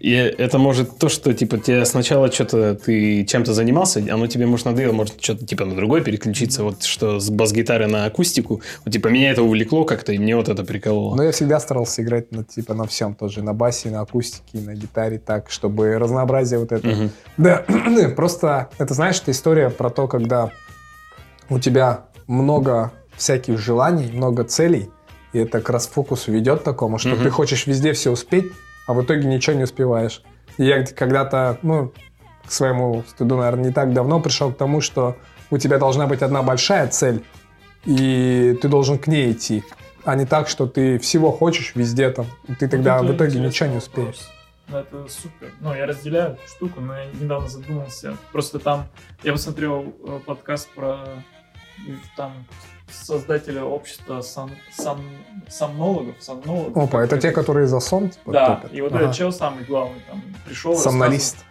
[0.00, 4.66] И это может то, что, типа, тебе сначала что-то, ты чем-то занимался, оно тебе, может,
[4.66, 9.08] надоело, может, что-то, типа, на другое переключиться, вот, что с бас-гитары на акустику, вот, типа,
[9.08, 11.16] меня это увлекло как-то, и мне вот это прикололо.
[11.16, 14.74] Но я всегда старался играть на, типа, на всем тоже, на басе, на акустике, на
[14.74, 16.86] гитаре, так, чтобы разнообразие вот это.
[16.86, 17.10] Мгм.
[17.36, 17.64] Да,
[18.16, 20.50] просто, это знаешь, это история про то, когда
[21.50, 24.90] у тебя много всяких желаний, много целей,
[25.32, 27.24] и это к расфокусу ведет к такому, что Мгм.
[27.24, 28.46] ты хочешь везде все успеть,
[28.88, 30.22] а в итоге ничего не успеваешь.
[30.56, 31.92] И я когда-то, ну,
[32.44, 35.16] к своему стыду, наверное, не так давно пришел к тому, что
[35.50, 37.22] у тебя должна быть одна большая цель,
[37.84, 39.62] и ты должен к ней идти,
[40.04, 43.38] а не так, что ты всего хочешь везде там, и ты тогда Вот в итоге
[43.38, 43.88] ничего не вопрос.
[43.88, 44.30] успеешь.
[44.68, 45.52] Ну, это супер.
[45.60, 48.16] Ну, я разделяю эту штуку, но я недавно задумался.
[48.32, 48.86] Просто там
[49.22, 50.98] я посмотрел э, подкаст про
[52.16, 52.32] там
[52.90, 55.00] создателя общества сан, сан,
[55.48, 56.76] сомнологов, сомнологов.
[56.76, 58.10] Опа, это те, которые за сон?
[58.10, 58.72] Типа, Да, топят?
[58.74, 59.04] и вот Ага.
[59.04, 60.72] этот чел самый главный там пришел.
[60.72, 61.44] Рассказывал.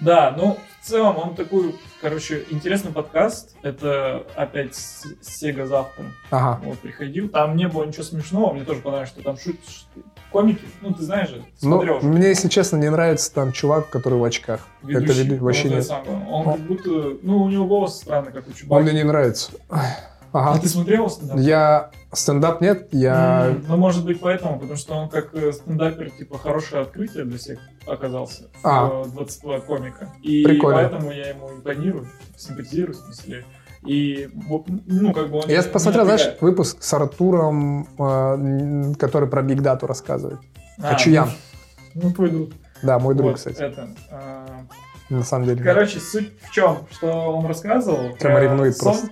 [0.00, 3.54] Да, ну, в целом он такой, короче, интересный подкаст.
[3.62, 4.74] Это опять
[5.22, 6.04] Сега завтра.
[6.32, 6.60] Ага.
[6.64, 7.28] Вот, приходил.
[7.28, 8.52] Там не было ничего смешного.
[8.52, 9.86] Мне тоже понравилось, что там шутят ш-
[10.32, 10.64] комики.
[10.82, 12.08] Ну, ты знаешь же, Ну, смотрел же.
[12.08, 14.66] мне, если честно, не нравится там чувак, который в очках.
[14.82, 15.04] Ведущий.
[15.04, 16.10] Это веду- Ну, вообще вот самое.
[16.28, 16.90] Он Он- как будто...
[17.22, 18.82] Ну, у него голос странный, как у Он Чубаки.
[18.82, 19.52] мне не нравится.
[20.34, 20.60] Ой, А Ага.
[20.60, 21.38] ты смотрел стендап?
[21.38, 23.46] Я стендап нет, я...
[23.50, 27.38] М, Ну, может быть, поэтому, потому что он как э, стендапер, типа, хорошее открытие для
[27.38, 28.50] всех оказался.
[28.64, 29.02] А.
[29.04, 30.12] в 22 комика.
[30.22, 30.80] И Прикольно.
[30.88, 33.44] поэтому я ему импонирую, симпатизирую, в смысле.
[33.86, 34.28] И,
[34.86, 35.44] ну, как бы он...
[35.48, 40.40] Я посмотрел, знаешь, выпуск с Артуром, э, который про Биг Дату рассказывает.
[40.82, 41.30] А, Ачуян.
[41.94, 42.50] Ну, твой друг.
[42.82, 44.46] Да, мой друг, Вот, кстати, Это, а,
[45.10, 45.62] на самом деле.
[45.62, 46.78] Короче, суть в чем?
[46.90, 47.06] Что
[47.36, 48.16] он рассказывал?
[48.18, 48.92] Прямо ревнует сон.
[48.94, 49.08] просто.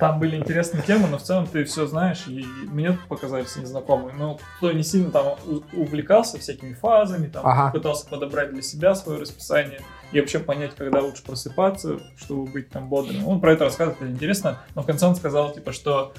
[0.00, 4.14] Там были интересные темы, но в целом ты все знаешь, и мне показались незнакомые.
[4.16, 5.36] Но кто не сильно там
[5.74, 7.70] увлекался всякими фазами, там Ага.
[7.70, 9.80] пытался подобрать для себя свое расписание
[10.12, 13.28] и вообще понять, когда лучше просыпаться, чтобы быть там бодрым.
[13.28, 14.58] Он про это рассказывает, это интересно.
[14.74, 16.14] Но в конце он сказал, типа, что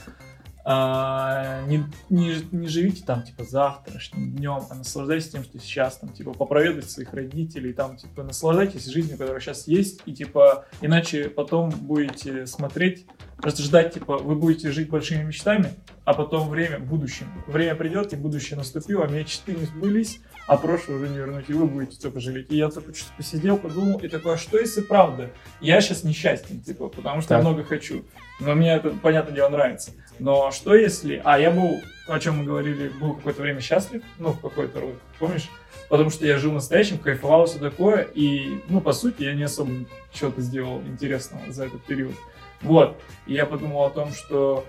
[0.63, 6.11] а, не, не, не живите там, типа, завтрашним днем, а наслаждайтесь тем, что сейчас, там,
[6.11, 11.71] типа, попроведать своих родителей, там, типа, наслаждайтесь жизнью, которая сейчас есть, и, типа, иначе потом
[11.71, 13.07] будете смотреть,
[13.41, 15.73] просто ждать, типа, вы будете жить большими мечтами,
[16.05, 20.97] а потом время, будущем, время придет, и будущее наступило, а мечты не сбылись, а прошлое
[20.97, 22.47] уже не вернуть, и вы будете только жалеть.
[22.51, 25.31] И я только что посидел, подумал, и такой, а что если правда?
[25.59, 27.47] Я сейчас несчастен, типа, потому что я Так.
[27.49, 28.05] много хочу.
[28.39, 29.91] Но мне это, понятное дело, нравится.
[30.19, 31.21] Но что если...
[31.23, 34.95] А я был, о чем мы говорили, был какое-то время счастлив, ну, в какой-то род,
[35.19, 35.49] помнишь?
[35.89, 39.71] Потому что я жил настоящим, кайфовал, все такое, и, ну, по сути, я не особо
[40.13, 42.13] что-то сделал интересного за этот период.
[42.61, 42.97] Вот.
[43.27, 44.65] И я подумал о том, что,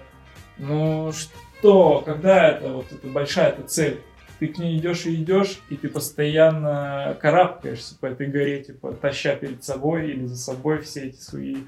[0.58, 4.00] ну, что, когда это вот эта большая эта цель,
[4.38, 9.36] ты к ней идешь и идешь, и ты постоянно карабкаешься по этой горе, типа, таща
[9.36, 11.58] перед собой или за собой все эти свои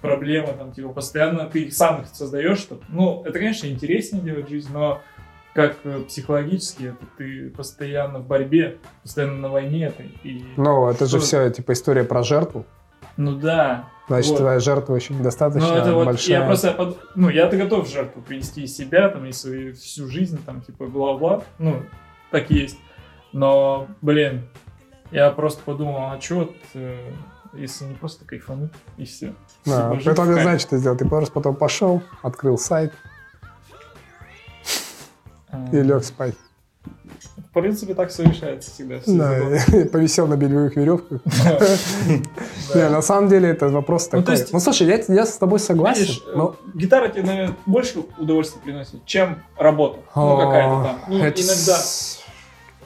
[0.00, 4.48] проблемы, там, типа, постоянно ты их сам их создаешь, что, ну, это, конечно, интереснее делать
[4.48, 5.02] жизнь, но
[5.54, 10.44] как э, психологически это ты постоянно в борьбе, постоянно на войне этой, и...
[10.56, 12.64] Ну, это же все, типа, история про жертву.
[13.20, 13.84] Ну да.
[14.08, 14.38] Значит, Вот.
[14.38, 16.40] твоя жертва еще недостаточно Ну, это вот, большая.
[16.40, 20.42] я просто, под- ну, я-то готов жертву принести и себя, там, и свою всю жизнь,
[20.44, 21.82] там, типа, бла-бла, ну,
[22.30, 22.78] так и есть.
[23.34, 24.48] Но, блин,
[25.10, 27.12] я просто подумал, а что вот, э,
[27.52, 29.34] если не просто кайфануть, и все.
[29.66, 30.98] Да, поэтому не знаешь, что сделать.
[31.00, 32.94] Ты просто потом пошел, открыл сайт
[35.72, 36.36] и лег спать.
[36.84, 39.00] В принципе, так все решается всегда.
[39.00, 41.20] все Да, повисел на бельевых веревках.
[42.74, 44.44] Не, на самом деле это вопрос Ну, такой.
[44.52, 46.14] Ну, слушай, я, с тобой согласен.
[46.74, 49.98] Гитара тебе, наверное, больше удовольствия приносит, чем работа.
[50.14, 50.98] Ну, какая-то там.
[51.08, 51.76] Ну, иногда,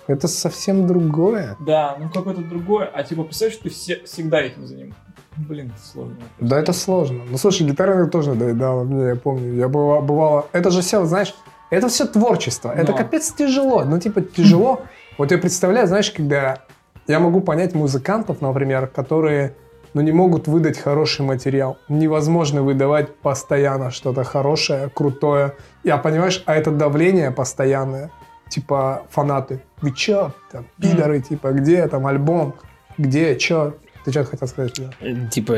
[0.06, 1.56] Это совсем другое.
[1.60, 2.86] да, ну, какое-то другое.
[2.92, 4.98] А, типа, представь, что ты все- всегда этим занимаешься.
[5.36, 6.16] Блин, это сложно.
[6.40, 7.20] Да, это сложно.
[7.28, 9.52] Ну, слушай, гитара тоже доедала мне, я помню.
[9.54, 10.46] Я бывало, бывало...
[10.52, 11.34] Это же все, знаешь,
[11.74, 12.72] это все творчество.
[12.72, 12.98] Это Но.
[12.98, 13.84] капец тяжело.
[13.84, 14.82] Ну, типа, тяжело.
[15.18, 16.58] Вот я представляю, знаешь, когда
[17.06, 19.54] я могу понять музыкантов, например, которые
[19.94, 21.78] ну, не могут выдать хороший материал.
[21.88, 25.54] Невозможно выдавать постоянно что-то хорошее, крутое.
[25.84, 28.10] Я понимаешь, а это давление постоянное.
[28.48, 29.62] Типа фанаты.
[29.80, 30.32] Вы чё?
[30.50, 32.54] Там, пидоры, типа, где там альбом?
[32.98, 33.36] Где?
[33.36, 33.74] Чё?
[34.04, 34.78] Ты что хотел сказать?
[35.00, 35.54] Э, Типа,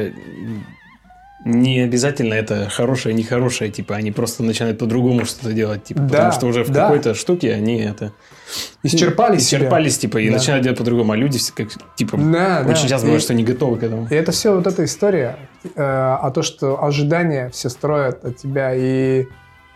[1.46, 6.32] не обязательно это хорошее, нехорошее, типа, они просто начинают по-другому что-то делать, типа, Да, потому
[6.32, 6.82] что уже в да.
[6.82, 8.12] какой-то штуке они это...
[8.82, 9.58] Исчерпали себя.
[9.60, 10.34] Исчерпались, типа, и Да.
[10.34, 12.70] начинают делать по-другому, а люди как, типа, Да, да.
[12.70, 14.08] очень часто И- бывает, что не готовы к этому.
[14.10, 18.72] И это все вот эта история, э, а то, что ожидания все строят от тебя.
[18.74, 19.26] И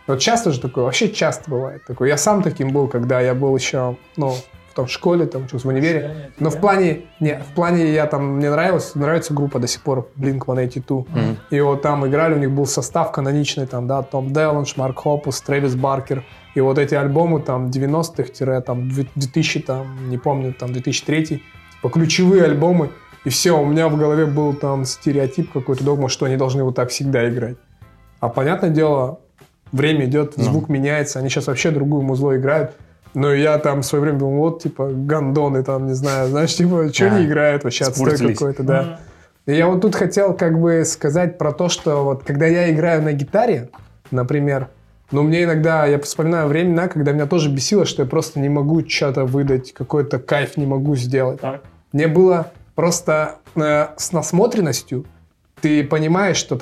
[0.07, 2.09] вот часто же такое, вообще часто бывает такое.
[2.09, 4.35] Я сам таким был, когда я был еще, ну,
[4.71, 6.31] в том школе, там, учился в универе.
[6.39, 10.09] Но в плане, не, в плане я там, мне нравилась, нравится группа до сих пор,
[10.17, 11.07] Blink-182.
[11.09, 11.37] Мгм.
[11.49, 15.41] И вот там играли, у них был состав каноничный, там, да, Том Деланж, Марк Хопус,
[15.41, 16.23] Трэвис Баркер.
[16.55, 22.43] И вот эти альбомы там 90-х, там, 2000, там, не помню, там, 2003, типа ключевые
[22.45, 22.89] альбомы.
[23.25, 26.75] И все, у меня в голове был там стереотип какой-то, догма, что они должны вот
[26.75, 27.57] так всегда играть.
[28.19, 29.19] А понятное дело,
[29.71, 30.43] время идет, Ну.
[30.43, 32.73] звук меняется, они сейчас вообще другую музло играют.
[33.13, 36.93] Но я там в свое время думал, вот, типа, гандоны там, не знаю, знаешь, типа,
[36.93, 38.99] что А, не играют вообще, отстой какой-то, да.
[39.45, 43.01] И я вот тут хотел как бы сказать про то, что вот когда я играю
[43.01, 43.69] на гитаре,
[44.11, 44.67] например,
[45.11, 48.87] ну мне иногда, я вспоминаю времена, когда меня тоже бесило, что я просто не могу
[48.87, 51.41] что-то выдать, какой-то кайф не могу сделать.
[51.41, 51.63] Так.
[51.91, 55.05] Мне было просто э, с насмотренностью,
[55.59, 56.59] ты понимаешь, что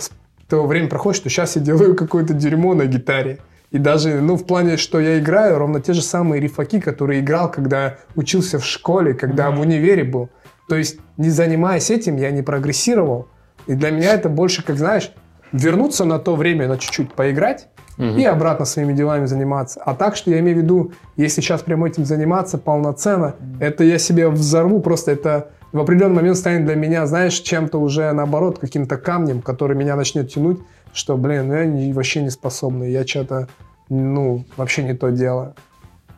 [0.48, 3.40] того время проходит, что сейчас я делаю какое-то дерьмо на гитаре.
[3.72, 7.52] И даже, ну, в плане, что я играю, ровно те же самые рифаки, которые играл,
[7.52, 9.58] когда учился в школе, когда Мгм.
[9.58, 10.30] в универе был.
[10.68, 13.28] То есть, не занимаясь этим, я не прогрессировал.
[13.68, 15.12] И для меня это больше, как знаешь,
[15.52, 17.68] вернуться на то время, на чуть-чуть поиграть,
[17.98, 18.18] Мгм.
[18.18, 19.82] и обратно своими делами заниматься.
[19.86, 24.00] А так, что я имею в виду, если сейчас прямо этим заниматься полноценно, это я
[24.00, 28.98] себе взорву, просто это в определенный момент станет для меня, знаешь, чем-то уже наоборот, каким-то
[28.98, 30.60] камнем, который меня начнет тянуть,
[30.94, 33.48] что, блин, ну я вообще не способный, я что-то,
[33.90, 35.56] ну, вообще не то делаю.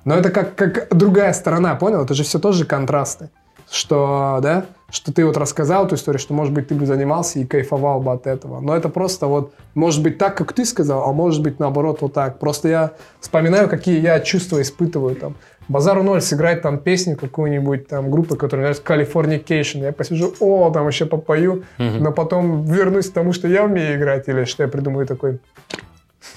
[0.05, 2.03] Но это как, как другая сторона, понял?
[2.03, 3.29] Это же все тоже контрасты.
[3.69, 7.45] Что, да, что ты вот рассказал эту историю, что, может быть, ты бы занимался и
[7.45, 8.59] кайфовал бы от этого.
[8.59, 12.13] Но это просто вот, может быть, так, как ты сказал, а может быть, наоборот, вот
[12.13, 12.39] так.
[12.39, 12.91] Просто я
[13.21, 15.35] вспоминаю, какие я чувства испытываю там.
[15.71, 19.83] Базару ноль сыграть там песню какую-нибудь там группы, которая называется Californication.
[19.83, 22.03] Я посижу, о, там еще попою, Мгм.
[22.03, 25.39] но потом вернусь к тому, что я умею играть, или что я придумаю такой,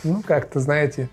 [0.04, 1.08] ну, как-то, знаете,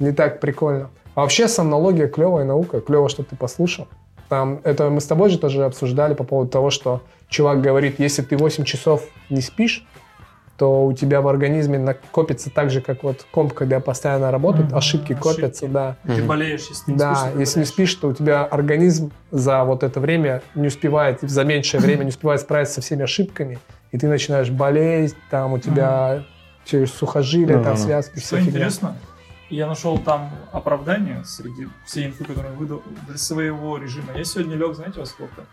[0.00, 0.90] не так прикольно.
[1.14, 3.86] А вообще сомнология клевая наука, клево, что ты послушал.
[4.28, 8.22] Там, это мы с тобой же тоже обсуждали по поводу того, что чувак говорит, если
[8.22, 9.86] ты 8 часов не спишь,
[10.56, 14.78] то у тебя в организме накопится так же, как вот комп, когда постоянно работает, Мгм,
[14.78, 15.22] ошибки ошибки.
[15.34, 15.96] копятся, да.
[16.04, 19.10] Ты болеешь, если ты не Да, спишь, ты если не спишь, то у тебя организм
[19.30, 23.58] за вот это время не успевает, за меньшее время не успевает справиться со всеми ошибками,
[23.90, 26.22] и ты начинаешь болеть, там у тебя
[26.64, 27.76] через сухожилия, там Ага.
[27.76, 28.50] связки, Что все фигня.
[28.52, 28.96] интересно,
[29.50, 34.12] я нашел там оправдание среди всей инфы, которую он выдал для своего режима.
[34.16, 35.44] Я сегодня лег, знаете, во сколько?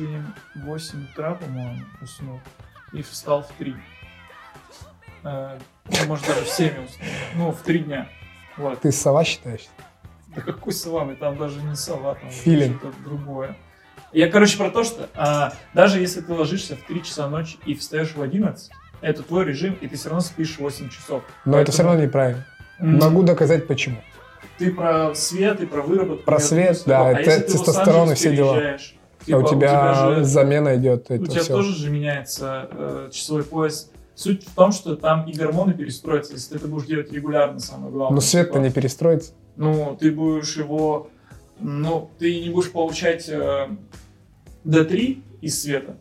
[0.00, 2.40] А, В 7-8 утра, по-моему, уснул.
[2.92, 3.74] И встал в 3.
[5.22, 7.08] А, ну, может, даже в 7 уснул.
[7.34, 8.08] Ну, в 3 дня.
[8.56, 8.80] Вот.
[8.80, 9.68] Ты сова считаешь?
[10.34, 11.12] Да какой сова?
[11.16, 12.78] Там даже не сова, там Филин.
[12.78, 13.56] что-то другое.
[14.12, 17.74] Я, короче, про то, что а, даже если ты ложишься в 3 часа ночи и
[17.74, 18.70] встаешь в 11,
[19.00, 21.22] это твой режим, и ты все равно спишь 8 часов.
[21.44, 22.44] Но это все равно неправильно.
[22.80, 24.02] М, Могу доказать, почему.
[24.58, 26.24] Ты про свет и про выработку.
[26.24, 28.76] Про свет, да, А это тестостерон и все дела.
[29.24, 31.52] Переезжаешь, А типа, у тебя же- замена идет, у тебя все.
[31.54, 33.90] тоже же меняется э, часовой пояс.
[34.14, 37.90] Суть в том, что там и гормоны перестроятся, если ты это будешь делать регулярно, самое
[37.92, 38.16] главное.
[38.16, 39.32] Но свет-то Типа, не перестроится.
[39.56, 41.08] Ну, ты будешь его...
[41.58, 43.28] Ну, ты не будешь получать...
[43.28, 43.68] э,
[44.64, 45.96] D3 из света.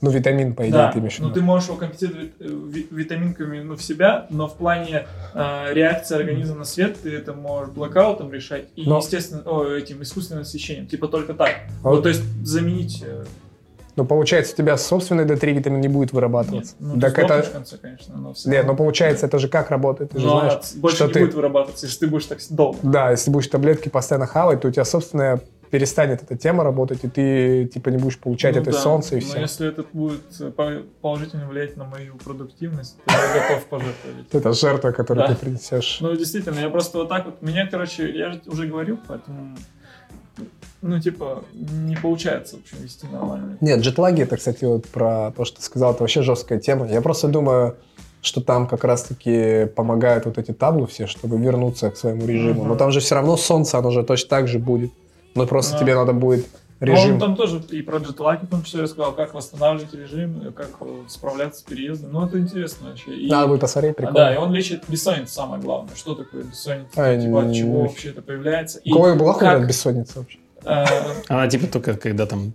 [0.00, 2.86] Ну, витамин, по идее, Да, ты имеешь в ну ты можешь его компенсировать э, ви-
[2.90, 7.72] витаминками ну, в себя, но в плане э, реакции организма на свет ты это можешь
[7.72, 10.86] блокаутом решать и, Но- естественно, о, этим искусственным освещением.
[10.88, 11.48] Типа только так.
[11.48, 13.02] А Ну, вот- то есть заменить...
[13.06, 13.24] э,
[13.96, 16.12] Но получается, у тебя собственный D3 витамин не будет нет.
[16.12, 16.74] вырабатываться.
[16.80, 17.42] Ну, так это...
[17.42, 18.72] в конце, конечно, но все Нет, равно.
[18.72, 20.10] ну получается, это же как работает?
[20.10, 21.20] Ты же Но знаешь, от- больше что не ты...
[21.20, 22.78] будет вырабатываться, если ты будешь так долго.
[22.82, 25.40] Да, если будешь таблетки постоянно хавать, то у тебя собственная
[25.70, 29.20] перестанет эта тема работать, и ты типа не будешь получать Ну это да, солнце и
[29.20, 29.40] Но все.
[29.40, 34.26] если это будет э, по- положительно влиять на мою продуктивность, то я готов пожертвовать.
[34.32, 35.34] Это жертва, которую Да.
[35.34, 35.98] ты принесешь.
[36.00, 37.42] Ну, действительно, я просто вот так вот...
[37.42, 39.56] Меня, короче, я же уже говорил, поэтому...
[40.82, 43.56] Ну, типа, не получается, в общем, вести нормально.
[43.62, 46.86] Нет, джетлаги, это, кстати, вот про то, что ты сказал, это вообще жесткая тема.
[46.86, 47.76] Я просто думаю,
[48.20, 52.64] что там как раз-таки помогают вот эти таблы все, чтобы вернуться к своему режиму.
[52.64, 54.92] Но там же все равно солнце, оно же точно так же будет.
[55.34, 55.78] Но просто Да.
[55.80, 56.46] тебе надо будет
[56.80, 57.14] Но режим...
[57.14, 61.60] Он там тоже и про джетлаки там все рассказал, как восстанавливать режим, как э, справляться
[61.60, 62.12] с переездом.
[62.12, 63.14] Ну, это интересно вообще.
[63.16, 64.18] И- Надо будет посмотреть, А, прикольно.
[64.18, 65.94] да, и он лечит бессонницу, самое главное.
[65.96, 66.88] Что такое бессонница?
[66.96, 68.78] А, типа, от не- чего не- вообще это появляется?
[68.80, 70.38] И У кого была как, хоть бессонница вообще?
[70.64, 70.84] э,
[71.28, 72.52] Она типа только когда там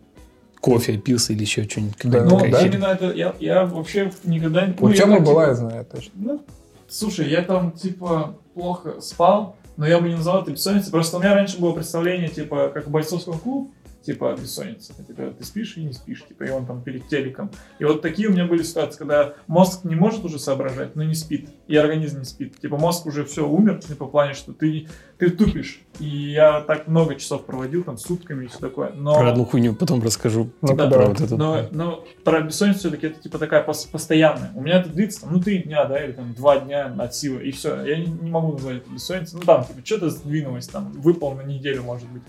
[0.62, 1.96] кофе пился или еще что-нибудь.
[2.04, 2.66] Да, Ну, такая да.
[2.66, 4.66] именно это, я, я вообще никогда...
[4.68, 6.12] не- У ну, Тёмы так, была, типа, я знаю, точно.
[6.16, 6.42] Ну,
[6.90, 10.92] слушай, я там, типа, плохо спал, но я бы не назвал это бессонницей.
[10.92, 13.70] Просто у меня раньше было представление, типа, как у бойцовского клуба,
[14.02, 14.93] типа, бессонница.
[14.93, 17.52] Это Типа, ты спишь и не спишь, типа, и он там перед телеком.
[17.80, 21.16] И вот такие у меня были ситуации, когда мозг не может уже соображать, но не
[21.16, 22.60] спит, и организм не спит.
[22.60, 24.88] Типа, мозг уже все умер, типа, в плане, что ты,
[25.18, 25.82] ты тупишь.
[26.00, 28.91] И я так много часов проводил, там, сутками и все такое.
[28.93, 29.16] Но...
[29.18, 30.52] Про одну хуйню потом расскажу.
[30.62, 30.97] Ну, Да, да.
[30.97, 31.38] про вот эту.
[31.38, 34.52] Но, но про бессонницу все-таки это типа такая пос- постоянная.
[34.56, 37.43] У меня это длится там, ну, три дня, да, или там два дня от силы,
[37.43, 37.84] и все.
[37.84, 39.39] Я не, не могу назвать это бессонницей.
[39.39, 42.24] Ну, там, типа, что-то сдвинулось, там, выпал на неделю, может быть.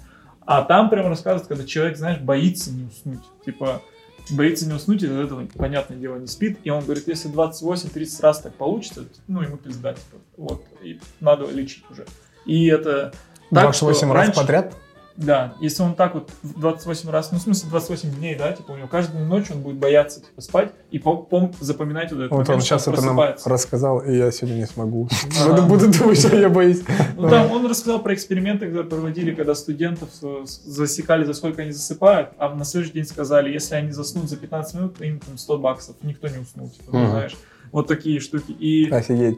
[0.47, 3.21] А там прям рассказывают, когда человек, знаешь, боится не уснуть.
[3.45, 3.83] Типа,
[4.31, 6.59] боится не уснуть, и из этого, понятное дело, не спит.
[6.65, 11.47] И он говорит, если 28-30 раз так получится, ну, ему пизда, типа, вот, и надо
[11.51, 12.07] лечить уже.
[12.47, 13.13] И это...
[13.51, 14.77] так, что 28 раз раньше- подряд?
[15.21, 18.73] Да, если он так вот в 28 раз, ну, в смысле, 28 дней, да, типа,
[18.73, 22.31] у него каждую ночь он будет бояться, типа, спать и пом- пом- запоминать вот этот
[22.31, 25.09] Вот он момент, что сейчас это нам рассказал, и я сегодня не смогу.
[25.47, 26.83] Буду буду думать, что я боюсь.
[27.17, 31.73] Ну, там он рассказал про эксперименты, которые проводили, когда студентов э, засекали, за сколько они
[31.73, 35.37] засыпают, а на следующий день сказали, если они заснут за 15 минут, то им там
[35.37, 35.97] 100 баксов.
[36.03, 37.37] Никто не уснул, типа, знаешь.
[37.73, 38.53] Вот такие штуки.
[38.53, 38.87] И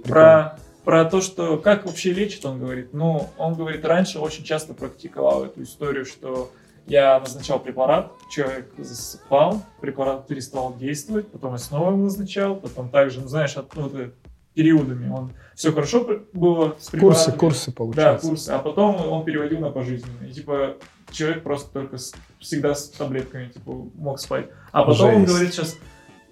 [0.04, 2.92] про, про то, что как вообще лечит, он говорит.
[2.92, 6.50] Ну, он говорит, раньше очень часто практиковал эту историю, что
[6.86, 13.20] я назначал препарат, человек засыпал, препарат перестал действовать, потом я снова его назначал, потом также,
[13.20, 14.10] ну, знаешь, от, ну, э,
[14.54, 18.28] периодами он все хорошо было с Курсы, курсы Да, получается.
[18.28, 18.50] курсы.
[18.50, 20.30] А потом он переводил на пожизненные.
[20.30, 20.74] И, типа,
[21.10, 24.48] человек просто только с- всегда с таблетками, типа, мог спать.
[24.72, 25.28] А потом он Жесть.
[25.28, 25.76] говорит сейчас,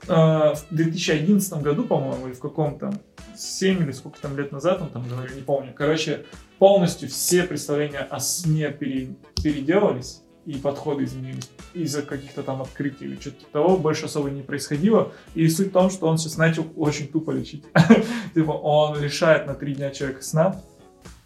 [0.07, 2.93] в 2011 году, по-моему, или в каком-то,
[3.37, 5.73] 7 или сколько там лет назад, он там говорил, не помню.
[5.75, 6.27] Короче,
[6.59, 13.21] полностью все представления о сне пере- переделались, и подходы изменились из-за каких-то там открытий или
[13.21, 15.13] что-то того, больше особо не происходило.
[15.35, 17.65] И суть в том, что он сейчас начал очень тупо лечить.
[18.35, 20.61] Типа он лишает на три дня человека сна,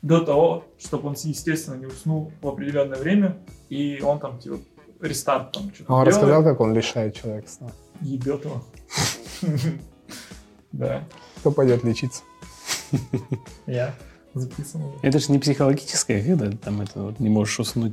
[0.03, 3.39] до того, чтобы он, естественно, не уснул в определенное время,
[3.71, 4.59] и он там, типа,
[5.01, 7.71] рестарт там что-то А он рассказал, как он лишает человека сна.
[8.01, 8.65] Ебет его.
[10.73, 11.05] Да,
[11.39, 12.23] Кто пойдет лечиться?
[13.67, 13.95] я
[14.35, 14.83] записан.
[15.03, 17.93] Это же не психологическое, когда там это вот не можешь уснуть.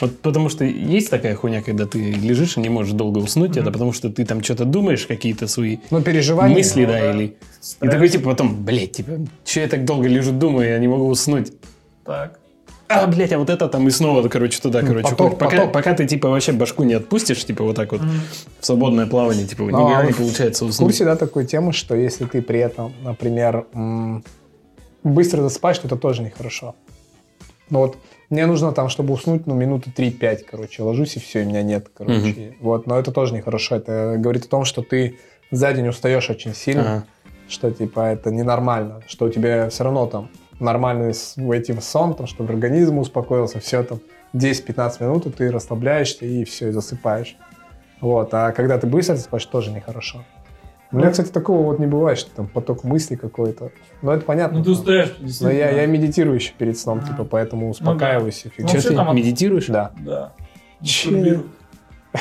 [0.00, 3.60] Вот потому что есть такая хуйня, когда ты лежишь и не можешь долго уснуть, Мгм.
[3.62, 6.54] это потому что ты там что-то думаешь, какие-то свои Ну, переживания.
[6.54, 7.10] мысли, ну да, да.
[7.12, 7.24] или...
[7.24, 7.92] И Стресс.
[7.92, 11.52] такой, типа, потом, блядь, типа, что я так долго лежу, думаю, я не могу уснуть.
[12.04, 12.38] Так.
[12.88, 15.02] А, блядь, а вот это там и снова, короче, туда, короче.
[15.10, 15.38] поток, ходит.
[15.38, 15.72] пока, поток.
[15.72, 18.00] пока ты, типа, вообще башку не отпустишь, типа, вот так вот,
[18.60, 20.88] в свободное плавание, типа, никогда а не в- получается В уснуть.
[20.88, 23.66] курсе, да, такой темы, что если ты при этом, например,
[25.02, 26.74] быстро засыпаешь, то это тоже нехорошо.
[27.70, 27.96] Ну вот,
[28.30, 31.88] мне нужно там, чтобы уснуть, ну, минуты 3-5, короче, ложусь и все, и меня нет,
[31.96, 32.54] короче.
[32.60, 33.76] Вот, но это тоже нехорошо.
[33.76, 35.18] Это говорит о том, что ты
[35.50, 37.04] за день устаешь очень сильно, Ага.
[37.48, 40.28] что, типа, это ненормально, что у тебя все равно там
[40.60, 44.00] нормальный с- этим сон, там, чтобы организм успокоился, все там
[44.34, 47.36] 10-15 минут, и ты расслабляешься и все, и засыпаешь.
[48.00, 50.24] Вот, а когда ты быстро спишь, тоже нехорошо.
[50.92, 53.70] У меня, кстати, такого вот не бывает, что там поток мыслей какой-то.
[54.02, 54.58] Но это понятно.
[54.58, 57.08] Ну, ты устаешь, Но я, я медитирую еще перед сном, Ага.
[57.08, 58.44] типа, поэтому успокаиваюсь.
[58.44, 59.66] Ну, Че вообще ты там медитируешь?
[59.66, 59.90] Да.
[59.98, 60.32] Да.
[60.82, 61.42] Че?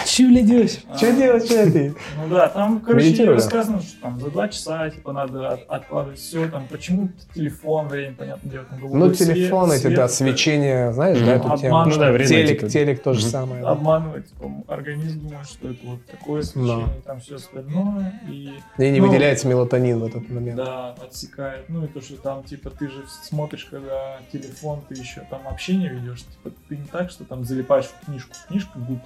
[0.06, 0.78] Че, блядь, делаешь?
[0.96, 1.96] Что делать, что ты?
[2.18, 6.48] Ну да, там, короче, рассказано, что там за два часа, типа, надо от- откладывать все,
[6.50, 11.58] там, почему телефон, время, понятно, делать на Ну, телефон эти, да, свечение, знаешь, да, эту
[11.58, 11.86] тему.
[11.86, 12.70] Ну да, вредно, Телек, типа.
[12.72, 13.30] телек то же Мгм.
[13.30, 13.64] самое.
[13.64, 19.00] Обманывать, типа, организм думает, что это вот такое свечение, там все остальное, и И не
[19.00, 20.58] Ну, выделяется мелатонин в этот момент.
[20.58, 21.66] да, отсекает.
[21.70, 25.90] Ну и то, что там, типа, ты же смотришь, когда телефон, ты еще там общение
[25.90, 29.00] ведешь, типа, ты не так, что там залипаешь в книжку, книжка гуд,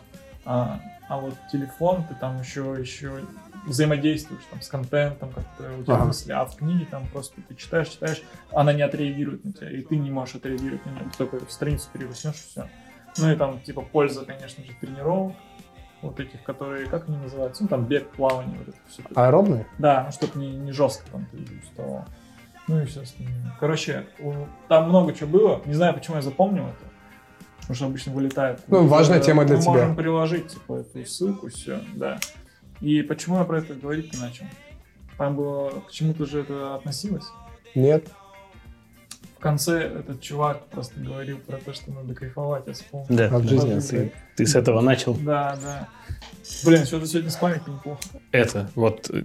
[0.45, 3.21] а, а вот телефон, ты там еще, еще
[3.65, 6.05] взаимодействуешь там с контентом, как-то у тебя Ага.
[6.05, 8.21] мысли, а в книге там просто ты читаешь, читаешь,
[8.51, 11.89] она не отреагирует на тебя, и ты не можешь отреагировать на нее, ты только страницу
[11.91, 12.69] перелистнешь, и все.
[13.17, 15.35] Ну и там, типа, польза, конечно же, тренировок,
[16.01, 19.03] вот этих, которые, как они называются, ну там бег, плавание, вот это все.
[19.15, 19.67] Аэробные?
[19.77, 22.05] Да, ну чтобы не, не жестко там ты уставал.
[22.67, 23.55] Ну и все остальное.
[23.59, 24.05] Короче,
[24.67, 25.61] там много чего было.
[25.65, 26.88] Не знаю, почему я запомнил это.
[27.69, 28.61] Потому что обычно вылетает.
[28.67, 29.71] Ну, важная тема для Мы тебя.
[29.73, 32.19] можем приложить, типа, эту ссылку, все, да.
[32.81, 34.45] И почему я про это говорить начал?
[35.19, 37.25] Там было, к чему-то же это относилось.
[37.75, 38.07] Нет.
[39.37, 43.05] В конце этот чувак просто говорил про то, что надо кайфовать, я вспомнил.
[43.09, 43.79] Да, От да, жизни.
[43.81, 45.13] ты, ты с этого начал.
[45.13, 45.87] Да, да.
[46.65, 48.01] Блин, что-то сегодня с памятью неплохо.
[48.31, 49.21] Это, вот, э,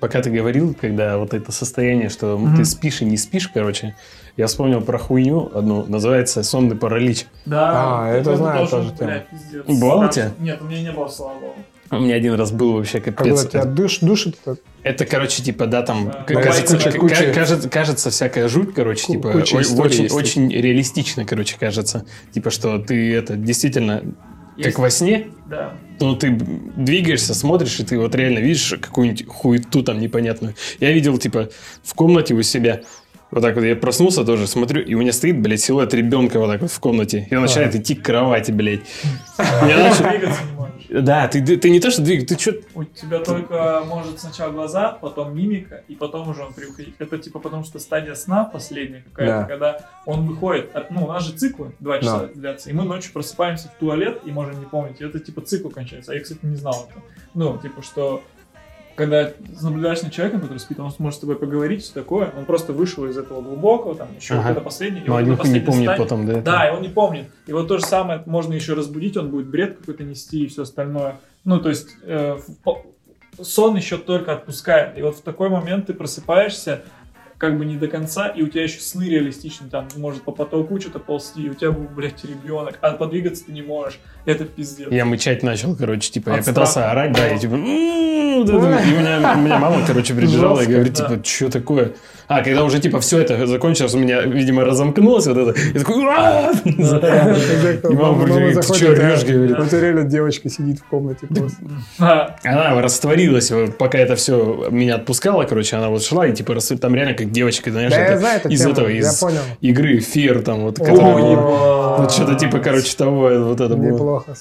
[0.00, 2.56] пока ты говорил, когда вот это состояние, что Мгм.
[2.56, 3.94] ты спишь и не спишь, короче,
[4.36, 7.26] я вспомнил про хуйню одну, называется сонный паралич.
[7.46, 7.70] Да,
[8.04, 9.64] А, это знаю тоже блядь, пиздец.
[9.66, 10.32] Бывало у тебя?
[10.38, 11.54] Нет, у меня не было, слава богу.
[11.90, 13.46] У меня один раз был вообще Когда капец.
[13.48, 16.24] тебя душ, душит, это Это, короче, типа, да, там, Да.
[16.40, 20.50] кажется, куча- куча- ка- кажется, кажется всякая жуть, короче, Ку- типа, куча очень, есть очень
[20.50, 22.06] реалистично, короче, кажется.
[22.32, 24.02] Типа, что ты это действительно,
[24.56, 25.74] Есть- как во сне, Да.
[26.00, 30.54] ну, ты двигаешься, смотришь, и ты вот реально видишь какую-нибудь хуету там непонятную.
[30.80, 31.50] Я видел, типа,
[31.82, 32.80] в комнате у себя,
[33.32, 36.48] вот так вот, я проснулся тоже, смотрю, и у меня стоит, блядь, силуэт ребенка вот
[36.48, 37.26] так вот в комнате.
[37.30, 38.80] И он начинает идти к кровати, блядь.
[39.38, 40.72] Я начал- Двигаться не можешь.
[40.90, 42.52] Да, ты, ты не то, что двигаешь, ты что...
[42.74, 46.90] У тебя только может сначала глаза, потом мимика, и потом уже он приуходит.
[46.98, 49.44] Это типа потому что стадия сна последняя какая-то, Да.
[49.44, 50.70] когда он выходит.
[50.90, 54.30] ну, у нас же циклы два часа длятся, и мы ночью просыпаемся в туалет и
[54.30, 55.00] можем не помнить.
[55.00, 56.12] И это типа цикл кончается.
[56.12, 57.00] А я, кстати, не знал это.
[57.32, 58.22] Ну, типа, что
[58.94, 59.30] когда
[59.62, 62.32] наблюдаешь над человеком, который спит, он сможет с тобой поговорить, все такое.
[62.36, 64.42] Он просто вышел из этого глубокого, там, еще Ага.
[64.42, 65.04] вот это последнее.
[65.04, 66.40] и Ну, на хуй не помнит стадии- потом, да?
[66.40, 67.26] да, и он не помнит.
[67.46, 70.62] И вот то же самое можно еще разбудить, он будет бред какой-то нести и все
[70.62, 71.16] остальное.
[71.44, 72.38] Ну, то есть э,
[73.40, 74.98] сон еще только отпускает.
[74.98, 76.82] И вот в такой момент ты просыпаешься
[77.42, 80.78] как бы не до конца, и у тебя еще сны реалистичные, там может по потолку
[80.78, 83.98] что-то ползти, и у тебя был, блядь, ребенок, а подвигаться ты не можешь.
[84.24, 84.86] Это пиздец.
[84.92, 86.90] Я мычать начал, короче, типа, я От пытался страха.
[86.92, 88.52] орать, да, и типа, «М-м-м», это.
[88.52, 91.92] и у меня, мама, короче, прибежала и говорит, типа, что такое?
[92.28, 96.02] А, когда уже, типа, все это закончилось, у меня, видимо, разомкнулось вот это, и такой,
[96.06, 99.58] «А!» Это И мама говорит, ты чё а орёшь, говорит.
[99.58, 101.58] Вот реально девочка сидит в комнате просто.
[101.98, 106.56] А, Она растворилась, вот, пока это все меня отпускало, короче, она вот шла, и, типа,
[106.80, 109.18] там реально как девочка, знаешь, Да, я это знаю эту из тему, этого, я из
[109.18, 109.40] понял.
[109.60, 111.36] игры Fear, там, вот, которая-
[111.98, 113.92] вот что-то типа, короче, того, вот это было.
[113.92, 114.34] Неплохо,